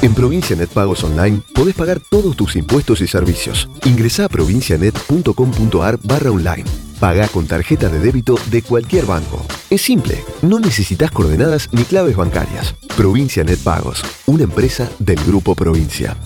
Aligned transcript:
En 0.00 0.14
Provincia 0.14 0.54
Net 0.54 0.70
Pagos 0.70 1.02
Online 1.02 1.40
podés 1.54 1.74
pagar 1.74 1.98
todos 1.98 2.36
tus 2.36 2.54
impuestos 2.54 3.00
y 3.00 3.08
servicios. 3.08 3.68
Ingresá 3.84 4.26
a 4.26 4.28
provincianet.com.ar 4.28 5.98
barra 6.04 6.30
online. 6.30 6.64
Paga 7.00 7.26
con 7.26 7.46
tarjeta 7.46 7.88
de 7.88 7.98
débito 7.98 8.36
de 8.50 8.62
cualquier 8.62 9.06
banco. 9.06 9.44
Es 9.70 9.82
simple, 9.82 10.24
no 10.42 10.60
necesitas 10.60 11.10
coordenadas 11.10 11.68
ni 11.72 11.82
claves 11.82 12.16
bancarias. 12.16 12.76
Provincia 12.96 13.42
Net 13.42 13.58
Pagos, 13.58 14.04
una 14.26 14.44
empresa 14.44 14.88
del 15.00 15.22
Grupo 15.24 15.56
Provincia. 15.56 16.16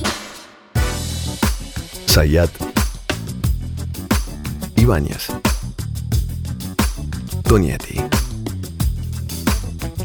Sayat 2.06 2.50
Ibáñez 4.76 5.28
Tonietti 7.42 7.96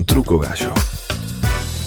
Truco 0.05 0.39
Gallo 0.39 0.73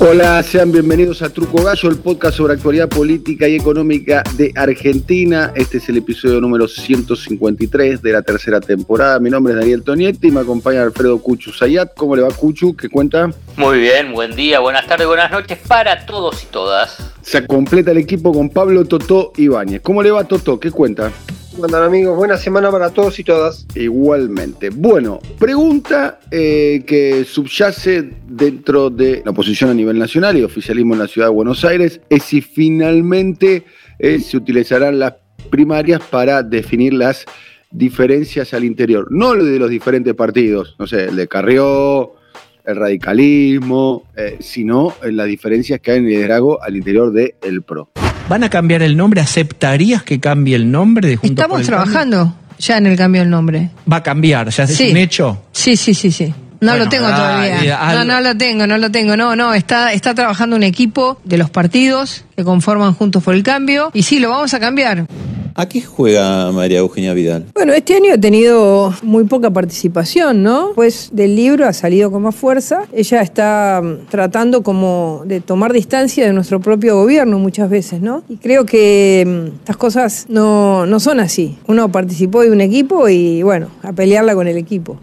Hola, 0.02 0.42
sean 0.42 0.72
bienvenidos 0.72 1.20
a 1.20 1.28
Truco 1.28 1.62
Gallo, 1.62 1.90
el 1.90 1.98
podcast 1.98 2.38
sobre 2.38 2.54
actualidad 2.54 2.88
política 2.88 3.46
y 3.46 3.56
económica 3.56 4.22
de 4.38 4.50
Argentina. 4.56 5.52
Este 5.54 5.76
es 5.76 5.90
el 5.90 5.98
episodio 5.98 6.40
número 6.40 6.66
153 6.66 8.00
de 8.00 8.12
la 8.12 8.22
tercera 8.22 8.62
temporada. 8.62 9.20
Mi 9.20 9.28
nombre 9.28 9.52
es 9.52 9.58
Daniel 9.58 9.82
Tonietti 9.82 10.28
y 10.28 10.30
me 10.30 10.40
acompaña 10.40 10.80
Alfredo 10.80 11.20
Cuchu 11.20 11.52
Sayat. 11.52 11.92
¿Cómo 11.94 12.16
le 12.16 12.22
va 12.22 12.30
Cuchu? 12.30 12.74
¿Qué 12.74 12.88
cuenta? 12.88 13.30
Muy 13.58 13.78
bien, 13.78 14.14
buen 14.14 14.34
día, 14.34 14.60
buenas 14.60 14.86
tardes, 14.86 15.06
buenas 15.06 15.30
noches 15.30 15.58
para 15.68 16.06
todos 16.06 16.44
y 16.44 16.46
todas. 16.46 16.96
Se 17.20 17.46
completa 17.46 17.90
el 17.90 17.98
equipo 17.98 18.32
con 18.32 18.48
Pablo 18.48 18.86
Totó 18.86 19.32
Ibáñez. 19.36 19.82
¿Cómo 19.82 20.02
le 20.02 20.10
va 20.10 20.24
Totó? 20.24 20.58
¿Qué 20.58 20.70
cuenta? 20.70 21.12
¿Cómo 21.60 21.76
amigos? 21.76 22.16
Buena 22.16 22.38
semana 22.38 22.70
para 22.70 22.88
todos 22.88 23.18
y 23.18 23.24
todas. 23.24 23.66
Igualmente. 23.74 24.70
Bueno, 24.70 25.20
pregunta 25.38 26.18
eh, 26.30 26.84
que 26.86 27.24
subyace 27.24 28.10
dentro 28.26 28.88
de 28.88 29.20
la 29.22 29.32
oposición 29.32 29.68
a 29.68 29.74
nivel 29.74 29.98
nacional 29.98 30.38
y 30.38 30.42
oficialismo 30.42 30.94
en 30.94 31.00
la 31.00 31.06
ciudad 31.06 31.26
de 31.26 31.34
Buenos 31.34 31.62
Aires 31.66 32.00
es 32.08 32.22
si 32.22 32.40
finalmente 32.40 33.64
eh, 33.98 34.20
se 34.20 34.38
utilizarán 34.38 34.98
las 34.98 35.14
primarias 35.50 36.00
para 36.10 36.42
definir 36.42 36.94
las 36.94 37.26
diferencias 37.70 38.54
al 38.54 38.64
interior. 38.64 39.08
No 39.10 39.34
lo 39.34 39.44
de 39.44 39.58
los 39.58 39.68
diferentes 39.68 40.14
partidos, 40.14 40.76
no 40.78 40.86
sé, 40.86 41.06
el 41.06 41.16
de 41.16 41.28
Carrió, 41.28 42.14
el 42.64 42.76
radicalismo, 42.76 44.04
eh, 44.16 44.38
sino 44.40 44.94
las 45.02 45.26
diferencias 45.26 45.78
que 45.80 45.90
hay 45.90 45.98
en 45.98 46.04
el 46.06 46.10
liderazgo 46.10 46.62
al 46.62 46.76
interior 46.76 47.12
del 47.12 47.34
el 47.42 47.62
PRO. 47.62 47.90
¿Van 48.30 48.44
a 48.44 48.48
cambiar 48.48 48.80
el 48.82 48.96
nombre? 48.96 49.20
¿Aceptarías 49.20 50.04
que 50.04 50.20
cambie 50.20 50.54
el 50.54 50.70
nombre 50.70 51.08
de 51.08 51.16
Juntos 51.16 51.42
Estamos 51.42 51.66
trabajando 51.66 52.32
ya 52.60 52.78
en 52.78 52.86
el 52.86 52.96
cambio 52.96 53.22
del 53.22 53.30
nombre. 53.30 53.70
¿Va 53.90 53.96
a 53.96 54.02
cambiar? 54.04 54.50
¿Ya 54.50 54.62
es 54.62 54.78
un 54.78 54.96
hecho? 54.96 55.42
Sí, 55.50 55.76
sí, 55.76 55.94
sí, 55.94 56.12
sí. 56.12 56.32
No 56.60 56.76
lo 56.76 56.88
tengo 56.88 57.08
todavía. 57.08 57.76
No, 57.92 58.04
no 58.04 58.20
lo 58.20 58.36
tengo, 58.36 58.68
no 58.68 58.78
lo 58.78 58.88
tengo. 58.92 59.16
No, 59.16 59.34
no, 59.34 59.52
está, 59.52 59.92
está 59.92 60.14
trabajando 60.14 60.54
un 60.54 60.62
equipo 60.62 61.20
de 61.24 61.38
los 61.38 61.50
partidos 61.50 62.24
que 62.36 62.44
conforman 62.44 62.94
Juntos 62.94 63.20
por 63.24 63.34
el 63.34 63.42
Cambio. 63.42 63.90
Y 63.94 64.04
sí, 64.04 64.20
lo 64.20 64.30
vamos 64.30 64.54
a 64.54 64.60
cambiar. 64.60 65.06
¿A 65.60 65.68
qué 65.68 65.82
juega 65.82 66.50
María 66.52 66.78
Eugenia 66.78 67.12
Vidal? 67.12 67.44
Bueno, 67.52 67.74
este 67.74 67.94
año 67.94 68.14
ha 68.14 68.18
tenido 68.18 68.94
muy 69.02 69.24
poca 69.24 69.50
participación, 69.50 70.42
¿no? 70.42 70.70
Pues 70.74 71.10
del 71.12 71.36
libro 71.36 71.66
ha 71.66 71.74
salido 71.74 72.10
con 72.10 72.22
más 72.22 72.34
fuerza. 72.34 72.84
Ella 72.94 73.20
está 73.20 73.82
mm, 73.84 74.06
tratando 74.08 74.62
como 74.62 75.20
de 75.26 75.42
tomar 75.42 75.74
distancia 75.74 76.24
de 76.24 76.32
nuestro 76.32 76.60
propio 76.60 76.96
gobierno 76.96 77.38
muchas 77.38 77.68
veces, 77.68 78.00
¿no? 78.00 78.24
Y 78.26 78.38
creo 78.38 78.64
que 78.64 79.26
mm, 79.26 79.56
estas 79.58 79.76
cosas 79.76 80.24
no, 80.30 80.86
no 80.86 80.98
son 80.98 81.20
así. 81.20 81.58
Uno 81.66 81.92
participó 81.92 82.40
de 82.40 82.52
un 82.52 82.62
equipo 82.62 83.10
y, 83.10 83.42
bueno, 83.42 83.68
a 83.82 83.92
pelearla 83.92 84.34
con 84.34 84.48
el 84.48 84.56
equipo. 84.56 84.98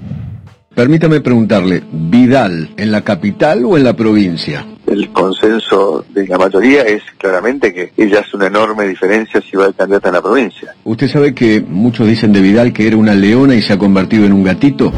Permítame 0.74 1.22
preguntarle, 1.22 1.84
¿Vidal 1.92 2.72
en 2.78 2.92
la 2.92 3.04
capital 3.04 3.64
o 3.64 3.78
en 3.78 3.84
la 3.84 3.96
provincia? 3.96 4.66
El 4.88 5.12
consenso 5.12 6.06
de 6.14 6.26
la 6.28 6.38
mayoría 6.38 6.84
es 6.84 7.04
claramente 7.18 7.74
que 7.74 7.92
ella 7.98 8.22
es 8.22 8.34
una 8.34 8.48
enorme 8.48 8.88
diferencia 8.88 9.42
si 9.42 9.58
va 9.58 9.66
a 9.66 9.74
candidata 9.74 10.08
en 10.08 10.14
la 10.14 10.22
provincia. 10.22 10.74
¿Usted 10.86 11.10
sabe 11.10 11.36
que 11.36 11.60
muchos 11.60 12.08
dicen 12.08 12.32
de 12.32 12.40
Vidal 12.40 12.72
que 12.72 12.88
era 12.88 12.96
una 12.96 13.14
leona 13.14 13.54
y 13.54 13.62
se 13.62 13.74
ha 13.74 13.78
convertido 13.78 14.26
en 14.26 14.32
un 14.32 14.46
gatito? 14.46 14.94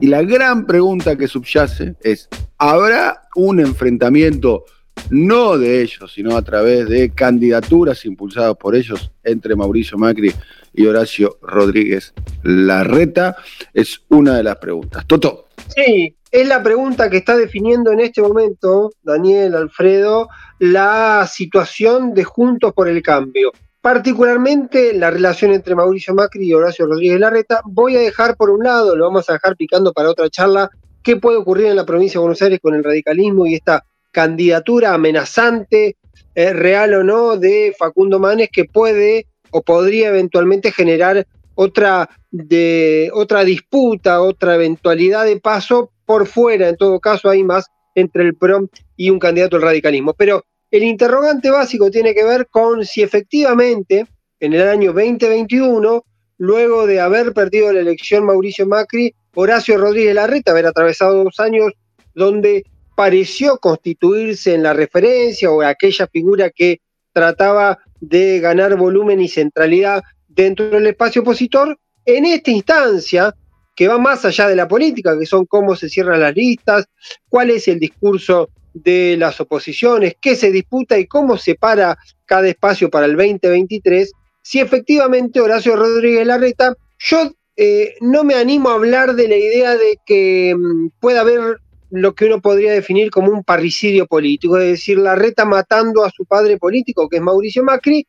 Y 0.00 0.06
la 0.06 0.22
gran 0.22 0.66
pregunta 0.66 1.16
que 1.16 1.26
subyace 1.26 1.96
es, 2.00 2.28
¿habrá 2.58 3.22
un 3.34 3.58
enfrentamiento 3.58 4.64
no 5.10 5.58
de 5.58 5.82
ellos, 5.82 6.12
sino 6.14 6.36
a 6.36 6.42
través 6.42 6.88
de 6.88 7.10
candidaturas 7.10 8.04
impulsadas 8.04 8.56
por 8.56 8.76
ellos 8.76 9.10
entre 9.24 9.56
Mauricio 9.56 9.98
Macri 9.98 10.32
y 10.72 10.86
Horacio 10.86 11.38
Rodríguez 11.42 12.14
Larreta? 12.44 13.36
Es 13.74 14.02
una 14.10 14.36
de 14.36 14.44
las 14.44 14.56
preguntas. 14.58 15.04
Toto. 15.08 15.48
Sí, 15.74 16.16
es 16.30 16.46
la 16.46 16.62
pregunta 16.62 17.08
que 17.08 17.18
está 17.18 17.36
definiendo 17.36 17.90
en 17.92 18.00
este 18.00 18.20
momento, 18.20 18.92
Daniel, 19.02 19.54
Alfredo, 19.54 20.28
la 20.58 21.26
situación 21.26 22.14
de 22.14 22.24
Juntos 22.24 22.72
por 22.74 22.88
el 22.88 23.02
Cambio. 23.02 23.52
Particularmente 23.80 24.92
la 24.92 25.10
relación 25.10 25.52
entre 25.52 25.74
Mauricio 25.74 26.14
Macri 26.14 26.48
y 26.48 26.52
Horacio 26.52 26.86
Rodríguez 26.86 27.20
Larreta. 27.20 27.62
Voy 27.64 27.96
a 27.96 28.00
dejar 28.00 28.36
por 28.36 28.50
un 28.50 28.64
lado, 28.64 28.94
lo 28.96 29.04
vamos 29.04 29.30
a 29.30 29.34
dejar 29.34 29.56
picando 29.56 29.92
para 29.92 30.10
otra 30.10 30.28
charla, 30.28 30.70
qué 31.02 31.16
puede 31.16 31.38
ocurrir 31.38 31.66
en 31.66 31.76
la 31.76 31.86
provincia 31.86 32.18
de 32.18 32.22
Buenos 32.22 32.42
Aires 32.42 32.60
con 32.60 32.74
el 32.74 32.84
radicalismo 32.84 33.46
y 33.46 33.54
esta 33.54 33.84
candidatura 34.12 34.94
amenazante, 34.94 35.96
eh, 36.34 36.52
real 36.52 36.94
o 36.94 37.04
no, 37.04 37.36
de 37.36 37.74
Facundo 37.78 38.18
Manes 38.18 38.50
que 38.52 38.64
puede 38.64 39.26
o 39.50 39.62
podría 39.62 40.08
eventualmente 40.08 40.72
generar 40.72 41.26
otra, 41.54 42.10
de, 42.30 43.10
otra 43.14 43.44
disputa, 43.44 44.20
otra 44.20 44.56
eventualidad 44.56 45.24
de 45.24 45.40
paso 45.40 45.90
por 46.08 46.26
fuera, 46.26 46.70
en 46.70 46.76
todo 46.78 47.00
caso 47.00 47.28
hay 47.28 47.44
más 47.44 47.66
entre 47.94 48.22
el 48.22 48.34
PROM 48.34 48.66
y 48.96 49.10
un 49.10 49.18
candidato 49.18 49.56
al 49.56 49.62
radicalismo. 49.62 50.14
Pero 50.14 50.42
el 50.70 50.82
interrogante 50.82 51.50
básico 51.50 51.90
tiene 51.90 52.14
que 52.14 52.24
ver 52.24 52.46
con 52.46 52.86
si 52.86 53.02
efectivamente 53.02 54.06
en 54.40 54.54
el 54.54 54.66
año 54.66 54.94
2021, 54.94 56.02
luego 56.38 56.86
de 56.86 57.00
haber 57.00 57.34
perdido 57.34 57.70
la 57.74 57.80
elección 57.80 58.24
Mauricio 58.24 58.66
Macri, 58.66 59.14
Horacio 59.34 59.76
Rodríguez 59.76 60.14
Larreta, 60.14 60.52
haber 60.52 60.66
atravesado 60.66 61.24
dos 61.24 61.38
años 61.40 61.74
donde 62.14 62.64
pareció 62.96 63.58
constituirse 63.58 64.54
en 64.54 64.62
la 64.62 64.72
referencia 64.72 65.50
o 65.50 65.60
aquella 65.60 66.06
figura 66.06 66.48
que 66.48 66.80
trataba 67.12 67.80
de 68.00 68.40
ganar 68.40 68.76
volumen 68.76 69.20
y 69.20 69.28
centralidad 69.28 70.02
dentro 70.26 70.70
del 70.70 70.86
espacio 70.86 71.20
opositor, 71.20 71.78
en 72.06 72.24
esta 72.24 72.50
instancia, 72.50 73.34
que 73.78 73.86
va 73.86 73.96
más 73.96 74.24
allá 74.24 74.48
de 74.48 74.56
la 74.56 74.66
política, 74.66 75.16
que 75.16 75.24
son 75.24 75.46
cómo 75.46 75.76
se 75.76 75.88
cierran 75.88 76.18
las 76.18 76.34
listas, 76.34 76.88
cuál 77.28 77.50
es 77.50 77.68
el 77.68 77.78
discurso 77.78 78.50
de 78.74 79.16
las 79.16 79.40
oposiciones, 79.40 80.16
qué 80.20 80.34
se 80.34 80.50
disputa 80.50 80.98
y 80.98 81.06
cómo 81.06 81.36
se 81.36 81.54
para 81.54 81.96
cada 82.26 82.48
espacio 82.48 82.90
para 82.90 83.06
el 83.06 83.16
2023, 83.16 84.10
si 84.42 84.58
efectivamente 84.58 85.40
Horacio 85.40 85.76
Rodríguez 85.76 86.26
Larreta, 86.26 86.74
yo 86.98 87.30
eh, 87.54 87.94
no 88.00 88.24
me 88.24 88.34
animo 88.34 88.70
a 88.70 88.74
hablar 88.74 89.14
de 89.14 89.28
la 89.28 89.36
idea 89.36 89.76
de 89.76 90.00
que 90.04 90.56
mm, 90.58 90.88
pueda 90.98 91.20
haber 91.20 91.60
lo 91.90 92.16
que 92.16 92.24
uno 92.24 92.40
podría 92.42 92.72
definir 92.72 93.12
como 93.12 93.30
un 93.30 93.44
parricidio 93.44 94.08
político, 94.08 94.58
es 94.58 94.70
decir, 94.70 94.98
la 94.98 95.14
reta 95.14 95.44
matando 95.44 96.04
a 96.04 96.10
su 96.10 96.24
padre 96.24 96.58
político, 96.58 97.08
que 97.08 97.18
es 97.18 97.22
Mauricio 97.22 97.62
Macri, 97.62 98.08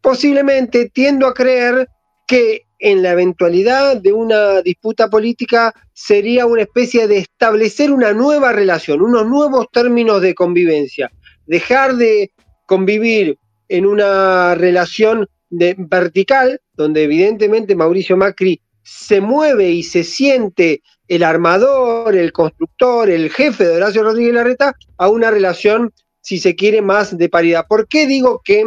posiblemente 0.00 0.88
tiendo 0.88 1.26
a 1.26 1.34
creer 1.34 1.86
que 2.26 2.62
en 2.82 3.00
la 3.00 3.12
eventualidad 3.12 3.96
de 3.96 4.12
una 4.12 4.60
disputa 4.60 5.08
política 5.08 5.72
sería 5.92 6.46
una 6.46 6.62
especie 6.62 7.06
de 7.06 7.18
establecer 7.18 7.92
una 7.92 8.12
nueva 8.12 8.52
relación, 8.52 9.02
unos 9.02 9.24
nuevos 9.24 9.68
términos 9.72 10.20
de 10.20 10.34
convivencia, 10.34 11.12
dejar 11.46 11.94
de 11.94 12.32
convivir 12.66 13.38
en 13.68 13.86
una 13.86 14.56
relación 14.56 15.28
de 15.48 15.76
vertical, 15.78 16.60
donde 16.74 17.04
evidentemente 17.04 17.76
Mauricio 17.76 18.16
Macri 18.16 18.60
se 18.82 19.20
mueve 19.20 19.70
y 19.70 19.84
se 19.84 20.02
siente 20.02 20.82
el 21.06 21.22
armador, 21.22 22.16
el 22.16 22.32
constructor, 22.32 23.08
el 23.08 23.30
jefe 23.30 23.64
de 23.64 23.76
Horacio 23.76 24.02
Rodríguez 24.02 24.34
Larreta 24.34 24.74
a 24.98 25.08
una 25.08 25.30
relación, 25.30 25.92
si 26.20 26.40
se 26.40 26.56
quiere, 26.56 26.82
más 26.82 27.16
de 27.16 27.28
paridad. 27.28 27.64
¿Por 27.68 27.86
qué 27.86 28.08
digo 28.08 28.40
que 28.44 28.64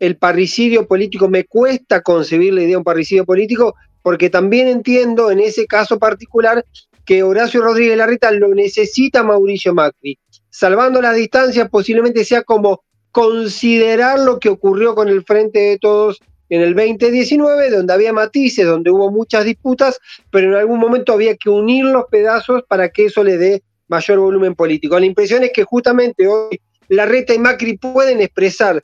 el 0.00 0.16
parricidio 0.16 0.88
político 0.88 1.28
me 1.28 1.44
cuesta 1.44 2.00
concebir 2.00 2.54
la 2.54 2.62
idea 2.62 2.70
de 2.70 2.76
un 2.78 2.84
parricidio 2.84 3.24
político? 3.24 3.74
Porque 4.02 4.30
también 4.30 4.66
entiendo 4.66 5.30
en 5.30 5.40
ese 5.40 5.66
caso 5.66 5.98
particular 5.98 6.64
que 7.04 7.22
Horacio 7.22 7.62
Rodríguez 7.62 7.96
Larreta 7.96 8.30
lo 8.32 8.48
necesita 8.54 9.22
Mauricio 9.22 9.74
Macri. 9.74 10.18
Salvando 10.48 11.00
las 11.00 11.14
distancias, 11.14 11.68
posiblemente 11.68 12.24
sea 12.24 12.42
como 12.42 12.82
considerar 13.12 14.18
lo 14.18 14.38
que 14.38 14.48
ocurrió 14.48 14.94
con 14.94 15.08
el 15.08 15.22
Frente 15.24 15.58
de 15.58 15.78
Todos 15.78 16.20
en 16.48 16.62
el 16.62 16.74
2019, 16.74 17.70
donde 17.70 17.92
había 17.92 18.12
matices, 18.12 18.66
donde 18.66 18.90
hubo 18.90 19.10
muchas 19.10 19.44
disputas, 19.44 20.00
pero 20.30 20.48
en 20.48 20.54
algún 20.54 20.80
momento 20.80 21.12
había 21.12 21.36
que 21.36 21.50
unir 21.50 21.84
los 21.84 22.06
pedazos 22.10 22.62
para 22.68 22.88
que 22.88 23.06
eso 23.06 23.22
le 23.22 23.36
dé 23.36 23.62
mayor 23.88 24.18
volumen 24.18 24.54
político. 24.54 24.98
La 24.98 25.06
impresión 25.06 25.44
es 25.44 25.52
que 25.52 25.64
justamente 25.64 26.26
hoy 26.26 26.60
la 26.88 27.06
Reta 27.06 27.34
y 27.34 27.38
Macri 27.38 27.76
pueden 27.76 28.20
expresar 28.20 28.82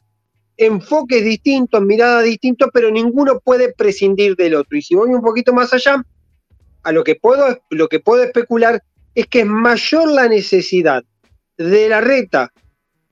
enfoques 0.57 1.25
distintos, 1.25 1.83
miradas 1.83 2.25
distintas, 2.25 2.71
pero 2.73 2.91
ninguno 2.91 3.41
puede 3.41 3.73
prescindir 3.73 4.37
del 4.37 4.55
otro. 4.55 4.77
Y 4.77 4.83
si 4.83 4.95
voy 4.95 5.11
un 5.11 5.23
poquito 5.23 5.53
más 5.53 5.73
allá, 5.73 6.05
a 6.83 6.93
lo 6.93 7.05
que 7.05 7.17
puedo, 7.17 7.59
lo 7.71 7.89
que 7.89 8.01
puedo 8.01 8.23
especular 8.23 8.83
es 9.15 9.27
que 9.27 9.41
es 9.41 9.47
mayor 9.47 10.11
la 10.11 10.29
necesidad 10.29 11.05
de 11.57 11.89
la 11.89 12.01
Reta 12.01 12.53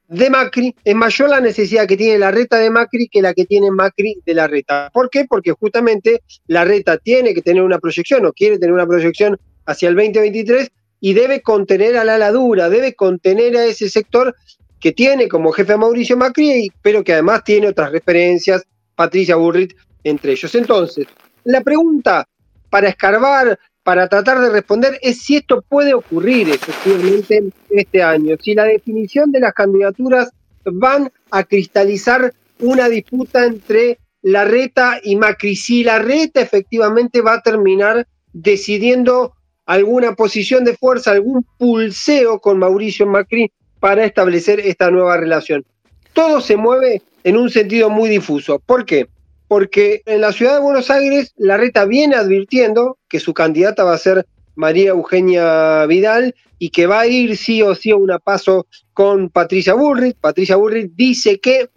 de 0.08 0.30
Macri, 0.30 0.74
es 0.84 0.94
mayor 0.94 1.30
la 1.30 1.40
necesidad 1.40 1.86
que 1.86 1.96
tiene 1.96 2.18
la 2.18 2.30
reta 2.30 2.58
de 2.58 2.70
Macri 2.70 3.08
que 3.08 3.22
la 3.22 3.32
que 3.32 3.46
tiene 3.46 3.70
Macri 3.70 4.16
de 4.24 4.34
la 4.34 4.46
reta. 4.46 4.90
¿Por 4.92 5.08
qué? 5.10 5.24
Porque 5.24 5.52
justamente 5.52 6.22
la 6.46 6.64
reta 6.64 6.98
tiene 6.98 7.34
que 7.34 7.42
tener 7.42 7.62
una 7.62 7.78
proyección 7.78 8.26
o 8.26 8.32
quiere 8.32 8.58
tener 8.58 8.72
una 8.74 8.86
proyección 8.86 9.38
hacia 9.66 9.88
el 9.88 9.96
2023 9.96 10.70
y 11.00 11.14
debe 11.14 11.42
contener 11.42 11.96
a 11.96 12.04
la 12.04 12.18
ladura, 12.18 12.68
debe 12.68 12.94
contener 12.94 13.56
a 13.56 13.64
ese 13.64 13.88
sector 13.88 14.36
que 14.84 14.92
tiene 14.92 15.28
como 15.28 15.50
jefe 15.50 15.72
a 15.72 15.78
Mauricio 15.78 16.14
Macri, 16.14 16.70
pero 16.82 17.02
que 17.02 17.14
además 17.14 17.42
tiene 17.42 17.68
otras 17.68 17.90
referencias, 17.90 18.66
Patricia 18.94 19.34
Burrit 19.34 19.72
entre 20.04 20.32
ellos. 20.32 20.54
Entonces, 20.54 21.06
la 21.44 21.62
pregunta 21.62 22.28
para 22.68 22.90
escarbar, 22.90 23.58
para 23.82 24.06
tratar 24.10 24.40
de 24.40 24.50
responder, 24.50 24.98
es 25.00 25.22
si 25.22 25.36
esto 25.36 25.64
puede 25.66 25.94
ocurrir 25.94 26.50
efectivamente 26.50 27.44
este 27.70 28.02
año, 28.02 28.36
si 28.42 28.54
la 28.54 28.64
definición 28.64 29.32
de 29.32 29.40
las 29.40 29.54
candidaturas 29.54 30.28
van 30.66 31.10
a 31.30 31.44
cristalizar 31.44 32.34
una 32.58 32.90
disputa 32.90 33.46
entre 33.46 33.98
la 34.20 34.44
reta 34.44 35.00
y 35.02 35.16
Macri, 35.16 35.56
si 35.56 35.82
la 35.82 35.98
reta 35.98 36.42
efectivamente 36.42 37.22
va 37.22 37.36
a 37.36 37.40
terminar 37.40 38.06
decidiendo 38.34 39.32
alguna 39.64 40.14
posición 40.14 40.62
de 40.62 40.76
fuerza, 40.76 41.12
algún 41.12 41.46
pulseo 41.56 42.38
con 42.38 42.58
Mauricio 42.58 43.06
Macri 43.06 43.50
para 43.84 44.06
establecer 44.06 44.60
esta 44.60 44.90
nueva 44.90 45.18
relación. 45.18 45.62
Todo 46.14 46.40
se 46.40 46.56
mueve 46.56 47.02
en 47.22 47.36
un 47.36 47.50
sentido 47.50 47.90
muy 47.90 48.08
difuso. 48.08 48.58
¿Por 48.58 48.86
qué? 48.86 49.08
porque 49.46 50.00
en 50.06 50.22
la 50.22 50.32
ciudad 50.32 50.54
de 50.54 50.60
Buenos 50.60 50.90
Aires 50.90 51.34
la 51.36 51.58
reta 51.58 51.84
viene 51.84 52.16
advirtiendo 52.16 52.96
que 53.10 53.20
su 53.20 53.34
candidata 53.34 53.84
va 53.84 53.92
a 53.92 53.98
ser 53.98 54.26
María 54.54 54.90
Eugenia 54.90 55.84
Vidal 55.84 56.34
y 56.58 56.70
que 56.70 56.86
va 56.86 57.00
a 57.00 57.06
ir 57.06 57.36
sí 57.36 57.62
o 57.62 57.74
sí 57.74 57.90
a 57.90 57.96
una 57.96 58.18
paso 58.18 58.66
con 58.94 59.28
Patricia 59.28 59.74
Bullrich. 59.74 60.16
Patricia 60.16 60.56
Bullrich 60.56 60.92
dice 60.94 61.40
que 61.40 61.68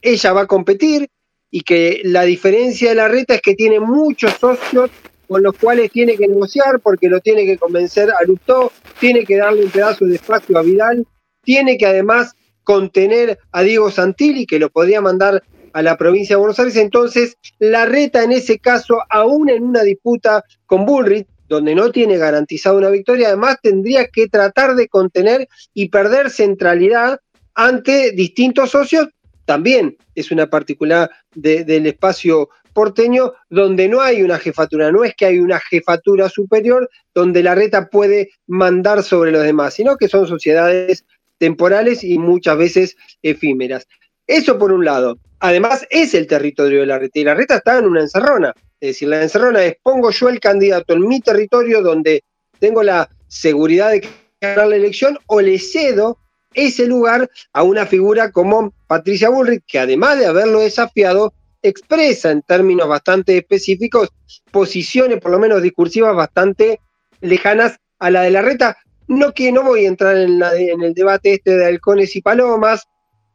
ella 0.00 0.32
va 0.32 0.42
a 0.42 0.46
competir 0.46 1.08
y 1.50 1.62
que 1.62 2.02
la 2.04 2.22
diferencia 2.22 2.90
de 2.90 2.94
la 2.94 3.08
reta 3.08 3.34
es 3.34 3.42
que 3.42 3.54
tiene 3.54 3.80
muchos 3.80 4.32
socios 4.34 4.90
con 5.26 5.42
los 5.42 5.56
cuales 5.56 5.90
tiene 5.90 6.16
que 6.16 6.28
negociar 6.28 6.78
porque 6.80 7.08
lo 7.08 7.18
tiene 7.20 7.44
que 7.44 7.58
convencer 7.58 8.10
a 8.10 8.24
Lustó, 8.24 8.70
tiene 9.00 9.24
que 9.24 9.36
darle 9.36 9.64
un 9.64 9.70
pedazo 9.70 10.06
de 10.06 10.14
espacio 10.14 10.56
a 10.56 10.62
Vidal, 10.62 11.04
tiene 11.48 11.78
que 11.78 11.86
además 11.86 12.34
contener 12.62 13.38
a 13.52 13.62
Diego 13.62 13.90
Santilli, 13.90 14.44
que 14.44 14.58
lo 14.58 14.68
podría 14.68 15.00
mandar 15.00 15.42
a 15.72 15.80
la 15.80 15.96
provincia 15.96 16.36
de 16.36 16.40
Buenos 16.40 16.58
Aires. 16.58 16.76
Entonces, 16.76 17.38
la 17.58 17.86
reta 17.86 18.22
en 18.22 18.32
ese 18.32 18.58
caso, 18.58 18.98
aún 19.08 19.48
en 19.48 19.62
una 19.62 19.82
disputa 19.82 20.44
con 20.66 20.84
Bullrich, 20.84 21.26
donde 21.48 21.74
no 21.74 21.90
tiene 21.90 22.18
garantizada 22.18 22.76
una 22.76 22.90
victoria, 22.90 23.28
además 23.28 23.56
tendría 23.62 24.08
que 24.08 24.28
tratar 24.28 24.74
de 24.74 24.88
contener 24.88 25.48
y 25.72 25.88
perder 25.88 26.28
centralidad 26.28 27.18
ante 27.54 28.12
distintos 28.12 28.72
socios. 28.72 29.08
También 29.46 29.96
es 30.14 30.30
una 30.30 30.50
particular 30.50 31.10
del 31.34 31.86
espacio 31.86 32.50
porteño 32.74 33.32
donde 33.48 33.88
no 33.88 34.02
hay 34.02 34.22
una 34.22 34.38
jefatura, 34.38 34.92
no 34.92 35.02
es 35.02 35.14
que 35.16 35.24
hay 35.24 35.38
una 35.38 35.60
jefatura 35.60 36.28
superior 36.28 36.90
donde 37.14 37.42
la 37.42 37.54
reta 37.54 37.88
puede 37.88 38.32
mandar 38.46 39.02
sobre 39.02 39.32
los 39.32 39.44
demás, 39.44 39.72
sino 39.72 39.96
que 39.96 40.08
son 40.08 40.26
sociedades 40.28 41.06
temporales 41.38 42.04
y 42.04 42.18
muchas 42.18 42.58
veces 42.58 42.96
efímeras. 43.22 43.86
Eso 44.26 44.58
por 44.58 44.72
un 44.72 44.84
lado. 44.84 45.18
Además, 45.40 45.86
es 45.90 46.14
el 46.14 46.26
territorio 46.26 46.80
de 46.80 46.86
la 46.86 46.98
reta 46.98 47.18
y 47.18 47.24
la 47.24 47.34
reta 47.34 47.56
está 47.56 47.78
en 47.78 47.86
una 47.86 48.02
encerrona. 48.02 48.52
Es 48.80 48.90
decir, 48.90 49.08
la 49.08 49.22
encerrona 49.22 49.64
es 49.64 49.76
pongo 49.82 50.10
yo 50.10 50.28
el 50.28 50.40
candidato 50.40 50.92
en 50.92 51.06
mi 51.06 51.20
territorio 51.20 51.82
donde 51.82 52.22
tengo 52.58 52.82
la 52.82 53.08
seguridad 53.28 53.90
de 53.90 54.06
ganar 54.40 54.68
la 54.68 54.76
elección 54.76 55.18
o 55.26 55.40
le 55.40 55.58
cedo 55.58 56.18
ese 56.54 56.86
lugar 56.86 57.30
a 57.52 57.62
una 57.62 57.86
figura 57.86 58.32
como 58.32 58.72
Patricia 58.86 59.28
Bullrich, 59.28 59.64
que 59.66 59.78
además 59.78 60.18
de 60.18 60.26
haberlo 60.26 60.60
desafiado, 60.60 61.32
expresa 61.62 62.30
en 62.30 62.42
términos 62.42 62.88
bastante 62.88 63.36
específicos 63.36 64.10
posiciones, 64.50 65.20
por 65.20 65.32
lo 65.32 65.38
menos 65.38 65.62
discursivas, 65.62 66.14
bastante 66.14 66.80
lejanas 67.20 67.78
a 67.98 68.10
la 68.10 68.22
de 68.22 68.30
la 68.30 68.42
reta. 68.42 68.78
No 69.08 69.32
que 69.32 69.50
no 69.52 69.62
voy 69.62 69.84
a 69.84 69.88
entrar 69.88 70.16
en, 70.16 70.42
en 70.42 70.82
el 70.82 70.94
debate 70.94 71.34
este 71.34 71.56
de 71.56 71.66
halcones 71.66 72.14
y 72.14 72.22
palomas, 72.22 72.84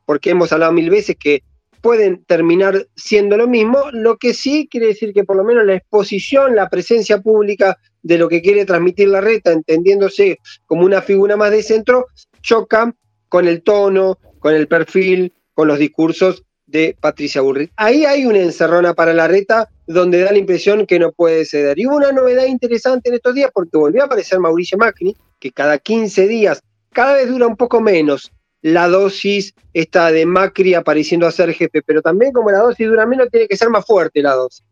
porque 0.05 0.29
hemos 0.29 0.51
hablado 0.53 0.71
mil 0.71 0.89
veces 0.89 1.15
que 1.19 1.43
pueden 1.83 2.23
terminar 2.23 2.87
siendo 2.95 3.35
lo 3.35 3.45
mismo, 3.45 3.91
lo 3.91 4.15
que 4.17 4.33
sí 4.33 4.69
quiere 4.71 4.87
decir 4.87 5.13
que 5.13 5.25
por 5.25 5.35
lo 5.35 5.43
menos 5.43 5.65
la 5.65 5.75
exposición, 5.75 6.55
la 6.55 6.69
presencia 6.69 7.19
pública 7.19 7.77
de 8.01 8.17
lo 8.17 8.29
que 8.29 8.41
quiere 8.41 8.65
transmitir 8.65 9.09
la 9.09 9.19
reta, 9.19 9.51
entendiéndose 9.51 10.39
como 10.65 10.85
una 10.85 11.01
figura 11.01 11.35
más 11.35 11.51
de 11.51 11.61
centro, 11.61 12.07
choca 12.41 12.95
con 13.27 13.49
el 13.49 13.63
tono, 13.63 14.17
con 14.39 14.55
el 14.55 14.69
perfil, 14.69 15.33
con 15.53 15.67
los 15.67 15.77
discursos 15.77 16.45
de 16.65 16.95
Patricia 16.99 17.41
Burrit. 17.41 17.71
Ahí 17.75 18.05
hay 18.05 18.25
una 18.25 18.39
encerrona 18.39 18.93
para 18.93 19.13
la 19.13 19.27
reta 19.27 19.69
donde 19.85 20.21
da 20.21 20.31
la 20.31 20.37
impresión 20.37 20.85
que 20.85 20.99
no 20.99 21.11
puede 21.11 21.43
ceder. 21.43 21.77
Y 21.77 21.85
hubo 21.85 21.97
una 21.97 22.13
novedad 22.13 22.45
interesante 22.45 23.09
en 23.09 23.15
estos 23.15 23.35
días 23.35 23.51
porque 23.53 23.77
volvió 23.77 24.03
a 24.03 24.05
aparecer 24.05 24.39
Mauricio 24.39 24.77
Macri, 24.77 25.15
que 25.43 25.51
cada 25.51 25.77
15 25.77 26.25
días, 26.29 26.63
cada 26.93 27.15
vez 27.15 27.27
dura 27.27 27.47
un 27.47 27.57
poco 27.57 27.81
menos, 27.81 28.31
la 28.61 28.87
dosis 28.87 29.53
esta 29.73 30.09
de 30.09 30.25
Macri 30.25 30.73
apareciendo 30.73 31.27
a 31.27 31.31
ser 31.33 31.51
jefe, 31.53 31.81
pero 31.81 32.01
también 32.01 32.31
como 32.31 32.49
la 32.49 32.59
dosis 32.59 32.87
dura 32.87 33.05
menos, 33.05 33.27
tiene 33.29 33.49
que 33.49 33.57
ser 33.57 33.69
más 33.69 33.85
fuerte 33.85 34.21
la 34.21 34.35
dosis. 34.35 34.63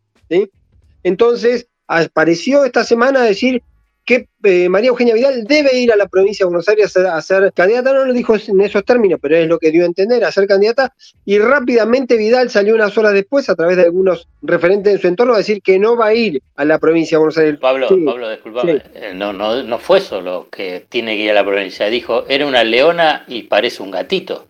Entonces, 1.03 1.68
apareció 1.88 2.63
esta 2.63 2.85
semana 2.85 3.19
a 3.19 3.25
decir 3.25 3.62
que 4.06 4.27
eh, 4.44 4.69
María 4.69 4.89
Eugenia 4.89 5.13
Vidal 5.13 5.44
debe 5.44 5.77
ir 5.77 5.92
a 5.92 5.95
la 5.95 6.07
provincia 6.07 6.44
de 6.44 6.50
Buenos 6.50 6.68
Aires 6.68 6.95
a 6.98 7.21
ser, 7.21 7.51
candidata, 7.53 7.94
no 7.94 8.06
lo 8.06 8.13
dijo 8.13 8.36
en 8.36 8.62
esos 8.62 8.83
términos, 8.83 9.19
pero 9.21 9.38
es 9.38 9.48
lo 9.48 9.59
que 9.59 9.71
dio 9.71 9.83
a 9.83 9.86
entender, 9.86 10.24
a 10.24 10.31
ser 10.31 10.48
candidata, 10.48 10.94
y 11.25 11.38
rápidamente 11.39 12.18
Vidal 12.18 12.50
salió 12.50 12.75
unas 12.75 12.98
horas 12.98 13.13
después, 13.13 13.50
a 13.50 13.56
través 13.56 13.77
de 13.77 13.83
algunos 13.83 14.27
referentes 14.42 14.95
en 14.95 15.00
su 15.00 15.07
entorno, 15.07 15.33
a 15.33 15.38
decir 15.38 15.62
que 15.62 15.77
no 15.80 15.95
va 15.95 16.07
a 16.07 16.13
ir 16.13 16.42
a 16.56 16.65
la 16.65 16.80
provincia 16.80 17.15
de 17.15 17.19
Buenos 17.19 17.38
Aires. 17.38 17.59
Pablo, 17.59 17.88
Pablo, 18.06 18.30
disculpame, 18.30 18.81
eh, 18.95 19.13
no, 19.13 19.33
no, 19.33 19.63
no 19.63 19.80
fue 19.80 20.01
solo 20.01 20.47
que 20.51 20.86
tiene 20.89 21.15
que 21.15 21.24
ir 21.24 21.31
a 21.31 21.36
la 21.36 21.45
provincia, 21.45 21.88
dijo, 21.88 22.25
era 22.27 22.45
una 22.45 22.63
leona 22.63 23.24
y 23.27 23.44
parece 23.44 23.83
un 23.83 23.92
gatito. 23.92 24.47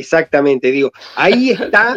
Exactamente, 0.00 0.70
digo, 0.70 0.90
ahí 1.14 1.50
está, 1.50 1.94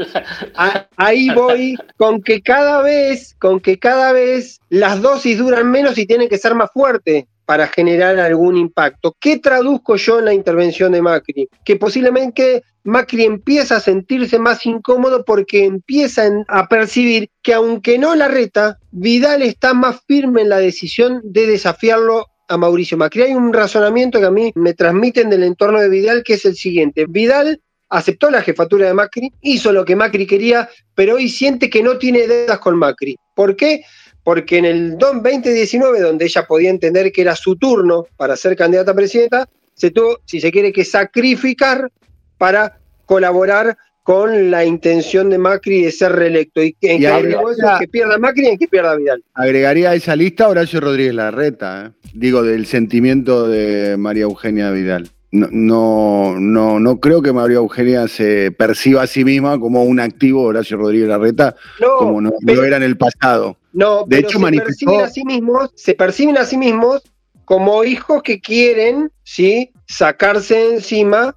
ahí 0.98 1.30
voy 1.30 1.78
con 1.96 2.22
que 2.22 2.42
cada 2.42 2.82
vez, 2.82 3.34
con 3.40 3.62
que 3.62 3.80
cada 3.80 4.12
vez 4.12 4.60
las 4.68 5.02
dosis 5.02 5.38
duran 5.38 5.72
menos 5.72 5.98
y 5.98 6.06
tienen 6.06 6.28
que 6.28 6.38
ser 6.38 6.54
más 6.54 6.70
fuertes 6.74 7.24
para 7.46 7.68
generar 7.68 8.20
algún 8.20 8.58
impacto. 8.58 9.16
¿Qué 9.22 9.40
traduzco 9.40 9.96
yo 9.96 10.20
en 10.20 10.26
la 10.26 10.34
intervención 10.34 10.92
de 10.92 11.02
Macri? 11.02 11.48
Que 11.64 11.78
posiblemente 11.78 12.64
Macri 12.84 13.24
empieza 13.24 13.78
a 13.78 13.80
sentirse 13.80 14.38
más 14.38 14.66
incómodo 14.66 15.24
porque 15.24 15.64
empieza 15.64 16.30
a 16.50 16.68
percibir 16.68 17.30
que 17.42 17.54
aunque 17.54 17.98
no 17.98 18.16
la 18.16 18.28
reta, 18.28 18.80
Vidal 18.92 19.44
está 19.44 19.74
más 19.74 20.02
firme 20.06 20.42
en 20.42 20.50
la 20.50 20.58
decisión 20.58 21.22
de 21.24 21.48
desafiarlo 21.48 22.28
a 22.48 22.58
Mauricio 22.58 22.98
Macri. 22.98 23.24
Hay 23.24 23.34
un 23.34 23.54
razonamiento 23.54 24.20
que 24.20 24.26
a 24.26 24.32
mí 24.32 24.52
me 24.56 24.74
transmiten 24.74 25.30
del 25.30 25.44
entorno 25.44 25.80
de 25.80 25.90
Vidal 25.90 26.24
que 26.24 26.34
es 26.34 26.46
el 26.46 26.56
siguiente. 26.56 27.06
Vidal 27.08 27.62
aceptó 27.94 28.32
la 28.32 28.42
jefatura 28.42 28.88
de 28.88 28.94
Macri, 28.94 29.32
hizo 29.42 29.72
lo 29.72 29.86
que 29.86 29.96
Macri 29.96 30.26
quería, 30.26 30.68
pero 30.96 31.16
hoy 31.16 31.30
siente 31.30 31.70
que 31.70 31.84
no 31.84 32.00
tiene 32.00 32.28
deudas 32.28 32.58
con 32.58 32.76
Macri. 32.78 33.18
¿Por 33.36 33.56
qué? 33.56 33.84
Porque 34.24 34.58
en 34.58 34.66
el 34.66 34.98
2019, 34.98 36.00
donde 36.02 36.26
ella 36.26 36.46
podía 36.48 36.72
entender 36.72 37.12
que 37.12 37.22
era 37.22 37.36
su 37.36 37.56
turno 37.56 38.08
para 38.18 38.36
ser 38.36 38.56
candidata 38.56 38.92
a 38.92 38.96
presidenta, 38.96 39.48
se 39.76 39.92
tuvo, 39.92 40.20
si 40.26 40.42
se 40.42 40.52
quiere, 40.52 40.74
que 40.74 40.84
sacrificar 40.84 41.92
para 42.40 42.80
colaborar 43.06 43.78
con 44.02 44.50
la 44.50 44.66
intención 44.66 45.30
de 45.30 45.38
Macri 45.38 45.84
de 45.84 45.92
ser 45.92 46.14
reelecto. 46.14 46.64
Y, 46.64 46.76
en 46.82 47.00
que 47.00 47.88
pierda 47.88 48.18
Macri 48.18 48.46
y 48.46 48.50
en 48.50 48.58
que 48.58 48.68
pierda 48.68 48.96
Vidal. 48.96 49.24
Agregaría 49.36 49.92
a 49.92 49.96
esa 49.96 50.16
lista 50.16 50.50
Horacio 50.50 50.80
Rodríguez 50.80 51.14
Larreta, 51.14 51.86
¿eh? 51.86 52.10
digo, 52.14 52.42
del 52.42 52.66
sentimiento 52.66 53.48
de 53.48 53.98
María 53.98 54.24
Eugenia 54.24 54.72
Vidal 54.72 55.13
no, 55.34 56.40
no, 56.40 56.80
no, 56.80 57.00
creo 57.00 57.24
que 57.24 57.34
María 57.34 57.58
Eugenia 57.58 58.08
se 58.08 58.52
perciba 58.52 59.02
a 59.02 59.08
sí 59.08 59.26
misma 59.26 59.60
como 59.60 59.84
un 59.84 60.00
activo 60.00 60.44
Horacio 60.44 60.78
Rodríguez 60.78 61.10
Larreta, 61.10 61.56
como 61.98 62.22
no, 62.22 62.32
era 62.46 62.78
en 62.78 62.84
el 62.84 62.98
pasado. 62.98 63.58
No, 63.72 64.06
de 64.06 64.20
hecho 64.20 64.40
se 64.40 64.52
perciben 64.52 65.02
a 65.02 65.10
sí 65.10 65.26
mismos, 65.26 65.72
se 65.74 65.96
perciben 65.96 66.38
a 66.38 66.46
sí 66.46 66.56
mismos 66.56 67.02
como 67.46 67.84
hijos 67.84 68.22
que 68.22 68.40
quieren, 68.40 69.12
¿sí? 69.24 69.72
sacarse 69.88 70.76
encima 70.76 71.36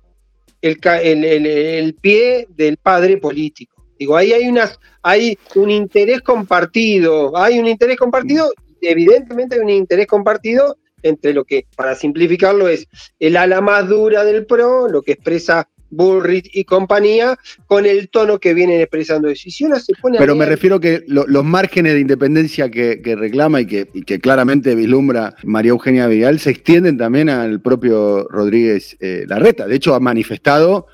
el, 0.61 0.79
el, 0.85 1.95
pie 1.95 2.47
del 2.51 2.77
padre 2.77 3.17
político. 3.17 3.83
Digo, 3.99 4.15
ahí 4.15 4.35
hay 4.35 4.47
unas, 4.47 4.79
hay 5.03 5.39
un 5.55 5.71
interés 5.71 6.21
compartido, 6.21 7.35
hay 7.35 7.59
un 7.59 7.67
interés 7.67 7.97
compartido, 7.97 8.53
evidentemente 8.83 9.57
hay 9.57 9.63
un 9.63 9.71
interés 9.71 10.07
compartido 10.07 10.77
entre 11.03 11.33
lo 11.33 11.45
que, 11.45 11.67
para 11.77 11.95
simplificarlo, 11.95 12.69
es 12.69 12.89
el 13.19 13.37
ala 13.37 13.61
más 13.61 13.89
dura 13.89 14.25
del 14.25 14.47
PRO, 14.47 14.89
lo 14.89 15.03
que 15.03 15.13
expresa 15.13 15.69
Bullrich 15.91 16.51
y 16.53 16.65
compañía, 16.65 17.39
con 17.67 17.87
el 17.87 18.09
tono 18.09 18.39
que 18.39 18.55
vienen 18.55 18.81
expresando. 18.81 19.31
Y 19.31 19.37
si 19.37 19.65
uno 19.65 19.79
se 19.79 19.95
pone 19.95 20.19
Pero 20.19 20.35
me 20.35 20.47
refiero 20.47 20.81
que 20.81 21.05
los 21.07 21.45
márgenes 21.45 21.95
de 21.95 22.01
independencia 22.01 22.71
que, 22.71 23.01
reclama 23.17 23.61
y 23.61 23.67
que, 23.67 23.87
que, 24.05 24.19
claramente 24.19 24.75
vislumbra 24.75 25.37
María 25.45 25.71
Eugenia 25.71 26.09
Vidal 26.09 26.41
se 26.41 26.51
extienden 26.51 26.99
también 26.99 27.29
al 27.29 27.61
propio 27.61 28.27
Rodríguez 28.29 28.97
eh, 29.01 29.25
Larreta. 29.29 29.67
De 29.67 29.77
hecho, 29.77 29.95
ha 29.95 30.01
manifestado 30.01 30.87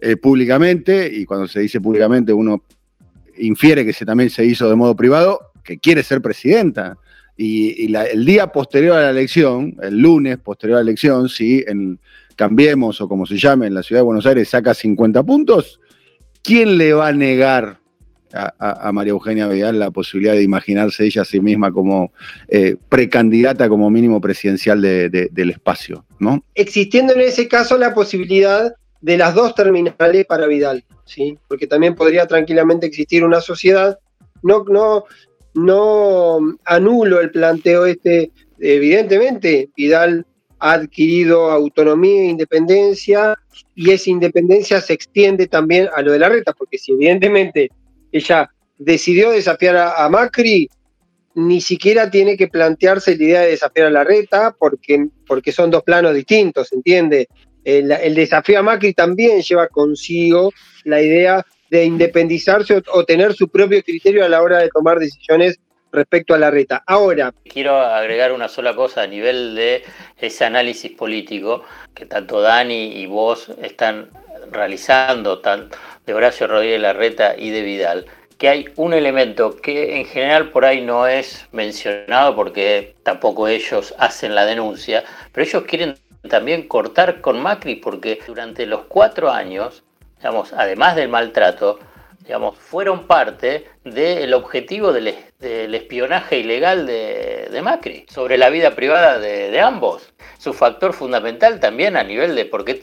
eh, 0.00 0.16
públicamente, 0.16 1.10
y 1.12 1.24
cuando 1.24 1.48
se 1.48 1.60
dice 1.60 1.80
públicamente 1.80 2.32
uno 2.32 2.62
infiere 3.36 3.84
que 3.84 3.92
se, 3.92 4.04
también 4.04 4.30
se 4.30 4.44
hizo 4.44 4.68
de 4.68 4.76
modo 4.76 4.96
privado, 4.96 5.40
que 5.64 5.78
quiere 5.78 6.02
ser 6.02 6.22
presidenta. 6.22 6.96
Y, 7.40 7.94
el 7.94 8.24
día 8.24 8.48
posterior 8.48 8.96
a 8.96 9.02
la 9.02 9.10
elección, 9.10 9.76
el 9.80 9.96
lunes 9.96 10.38
posterior 10.38 10.78
a 10.78 10.82
la 10.82 10.90
elección, 10.90 11.28
si 11.28 11.64
Cambiemos 12.38 13.00
o 13.00 13.08
como 13.08 13.26
se 13.26 13.36
llame 13.36 13.66
en 13.66 13.74
la 13.74 13.82
ciudad 13.82 13.98
de 13.98 14.04
Buenos 14.04 14.24
Aires 14.24 14.48
saca 14.48 14.72
50 14.72 15.24
puntos, 15.24 15.80
¿quién 16.40 16.78
le 16.78 16.92
va 16.92 17.08
a 17.08 17.12
negar 17.12 17.80
a, 18.32 18.92
María 18.92 19.10
Eugenia 19.10 19.48
Vidal 19.48 19.80
la 19.80 19.90
posibilidad 19.90 20.34
de 20.34 20.44
imaginarse 20.44 21.04
ella 21.04 21.22
a 21.22 21.24
sí 21.24 21.40
misma 21.40 21.72
como 21.72 22.12
eh, 22.46 22.76
precandidata 22.88 23.68
como 23.68 23.90
mínimo 23.90 24.20
presidencial 24.20 24.80
del 24.80 25.50
espacio? 25.50 26.04
¿no? 26.20 26.44
Existiendo 26.54 27.12
en 27.12 27.22
ese 27.22 27.48
caso 27.48 27.76
la 27.76 27.92
posibilidad 27.92 28.72
de 29.00 29.16
las 29.16 29.34
dos 29.34 29.56
terminales 29.56 30.24
para 30.24 30.46
Vidal, 30.46 30.84
¿sí? 31.06 31.36
porque 31.48 31.66
también 31.66 31.96
podría 31.96 32.28
tranquilamente 32.28 32.86
existir 32.86 33.24
una 33.24 33.40
sociedad. 33.40 33.98
No, 34.44 34.64
no, 34.68 35.06
no 35.58 36.38
anulo 36.64 37.20
el 37.20 37.30
planteo 37.30 37.86
este, 37.86 38.30
evidentemente, 38.58 39.70
Vidal 39.76 40.24
ha 40.60 40.72
adquirido 40.72 41.50
autonomía 41.50 42.22
e 42.22 42.26
independencia 42.26 43.38
y 43.74 43.90
esa 43.90 44.10
independencia 44.10 44.80
se 44.80 44.92
extiende 44.92 45.46
también 45.46 45.88
a 45.94 46.02
lo 46.02 46.12
de 46.12 46.18
la 46.18 46.28
reta, 46.28 46.52
porque 46.52 46.78
si 46.78 46.92
evidentemente 46.92 47.70
ella 48.12 48.50
decidió 48.78 49.30
desafiar 49.30 49.76
a, 49.76 50.08
Macri, 50.08 50.68
ni 51.34 51.60
siquiera 51.60 52.10
tiene 52.10 52.36
que 52.36 52.48
plantearse 52.48 53.16
la 53.16 53.24
idea 53.24 53.40
de 53.42 53.50
desafiar 53.50 53.86
a 53.86 53.90
la 53.90 54.04
reta, 54.04 54.54
porque, 54.58 55.08
porque 55.26 55.52
son 55.52 55.70
dos 55.70 55.82
planos 55.82 56.14
distintos, 56.14 56.72
¿entiende? 56.72 57.28
El, 57.64 57.92
el, 57.92 58.14
desafío 58.14 58.58
a 58.58 58.62
Macri 58.62 58.94
también 58.94 59.42
lleva 59.42 59.68
consigo 59.68 60.52
la 60.84 61.02
idea 61.02 61.44
de 61.70 61.84
independizarse 61.84 62.82
o, 62.92 63.04
tener 63.04 63.34
su 63.34 63.48
propio 63.48 63.82
criterio 63.82 64.24
a 64.24 64.28
la 64.28 64.42
hora 64.42 64.58
de 64.58 64.68
tomar 64.68 64.98
decisiones 64.98 65.58
respecto 65.92 66.34
a 66.34 66.38
la 66.38 66.50
reta. 66.50 66.82
Ahora. 66.86 67.32
Quiero 67.44 67.78
agregar 67.78 68.32
una 68.32 68.48
sola 68.48 68.74
cosa 68.74 69.02
a 69.02 69.06
nivel 69.06 69.54
de 69.54 69.84
ese 70.18 70.44
análisis 70.44 70.92
político 70.92 71.64
que 71.94 72.06
tanto 72.06 72.40
Dani 72.40 73.00
y 73.00 73.06
vos 73.06 73.50
están 73.62 74.10
realizando, 74.50 75.40
tanto 75.40 75.76
de 76.06 76.14
Horacio 76.14 76.46
Rodríguez 76.46 76.80
Larreta 76.80 77.34
y 77.36 77.50
de 77.50 77.62
Vidal, 77.62 78.06
que 78.38 78.48
hay 78.48 78.68
un 78.76 78.94
elemento 78.94 79.56
que 79.56 79.98
en 79.98 80.06
general 80.06 80.50
por 80.50 80.64
ahí 80.64 80.80
no 80.80 81.06
es 81.06 81.46
mencionado 81.52 82.34
porque 82.34 82.94
tampoco 83.02 83.48
ellos 83.48 83.94
hacen 83.98 84.34
la 84.34 84.46
denuncia, 84.46 85.04
pero 85.32 85.46
ellos 85.46 85.64
quieren 85.64 85.96
también 86.28 86.66
cortar 86.68 87.20
con 87.20 87.40
Macri 87.40 87.76
porque 87.76 88.20
durante 88.26 88.64
los 88.66 88.82
cuatro 88.88 89.30
años, 89.30 89.82
digamos, 90.18 90.52
además 90.52 90.96
del 90.96 91.08
maltrato, 91.08 91.78
digamos, 92.20 92.58
fueron 92.58 93.06
parte 93.06 93.66
del 93.84 94.34
objetivo 94.34 94.92
del, 94.92 95.14
espionaje 95.38 96.38
ilegal 96.38 96.86
de, 96.86 97.60
Macri 97.62 98.04
sobre 98.08 98.36
la 98.36 98.50
vida 98.50 98.74
privada 98.74 99.18
de, 99.18 99.60
ambos. 99.60 100.12
Su 100.38 100.52
factor 100.52 100.92
fundamental 100.92 101.58
también 101.58 101.96
a 101.96 102.04
nivel 102.04 102.34
de, 102.34 102.44
porque 102.44 102.82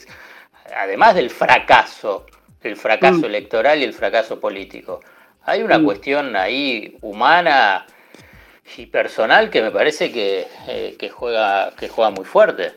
además 0.76 1.16
del 1.16 1.30
fracaso, 1.30 2.26
el 2.62 2.76
fracaso 2.76 3.20
mm. 3.20 3.26
electoral 3.26 3.80
y 3.80 3.84
el 3.84 3.94
fracaso 3.94 4.40
político, 4.40 5.02
hay 5.44 5.62
una 5.62 5.78
mm. 5.78 5.86
cuestión 5.86 6.36
ahí 6.36 6.98
humana 7.02 7.86
y 8.78 8.88
personal 8.88 9.52
que 9.52 9.62
me 9.62 9.72
parece 9.72 10.12
que, 10.12 10.48
eh, 10.68 10.96
que, 10.98 11.10
juega, 11.10 11.72
que 11.78 11.88
juega 11.88 12.10
muy 12.10 12.26
fuerte. 12.26 12.74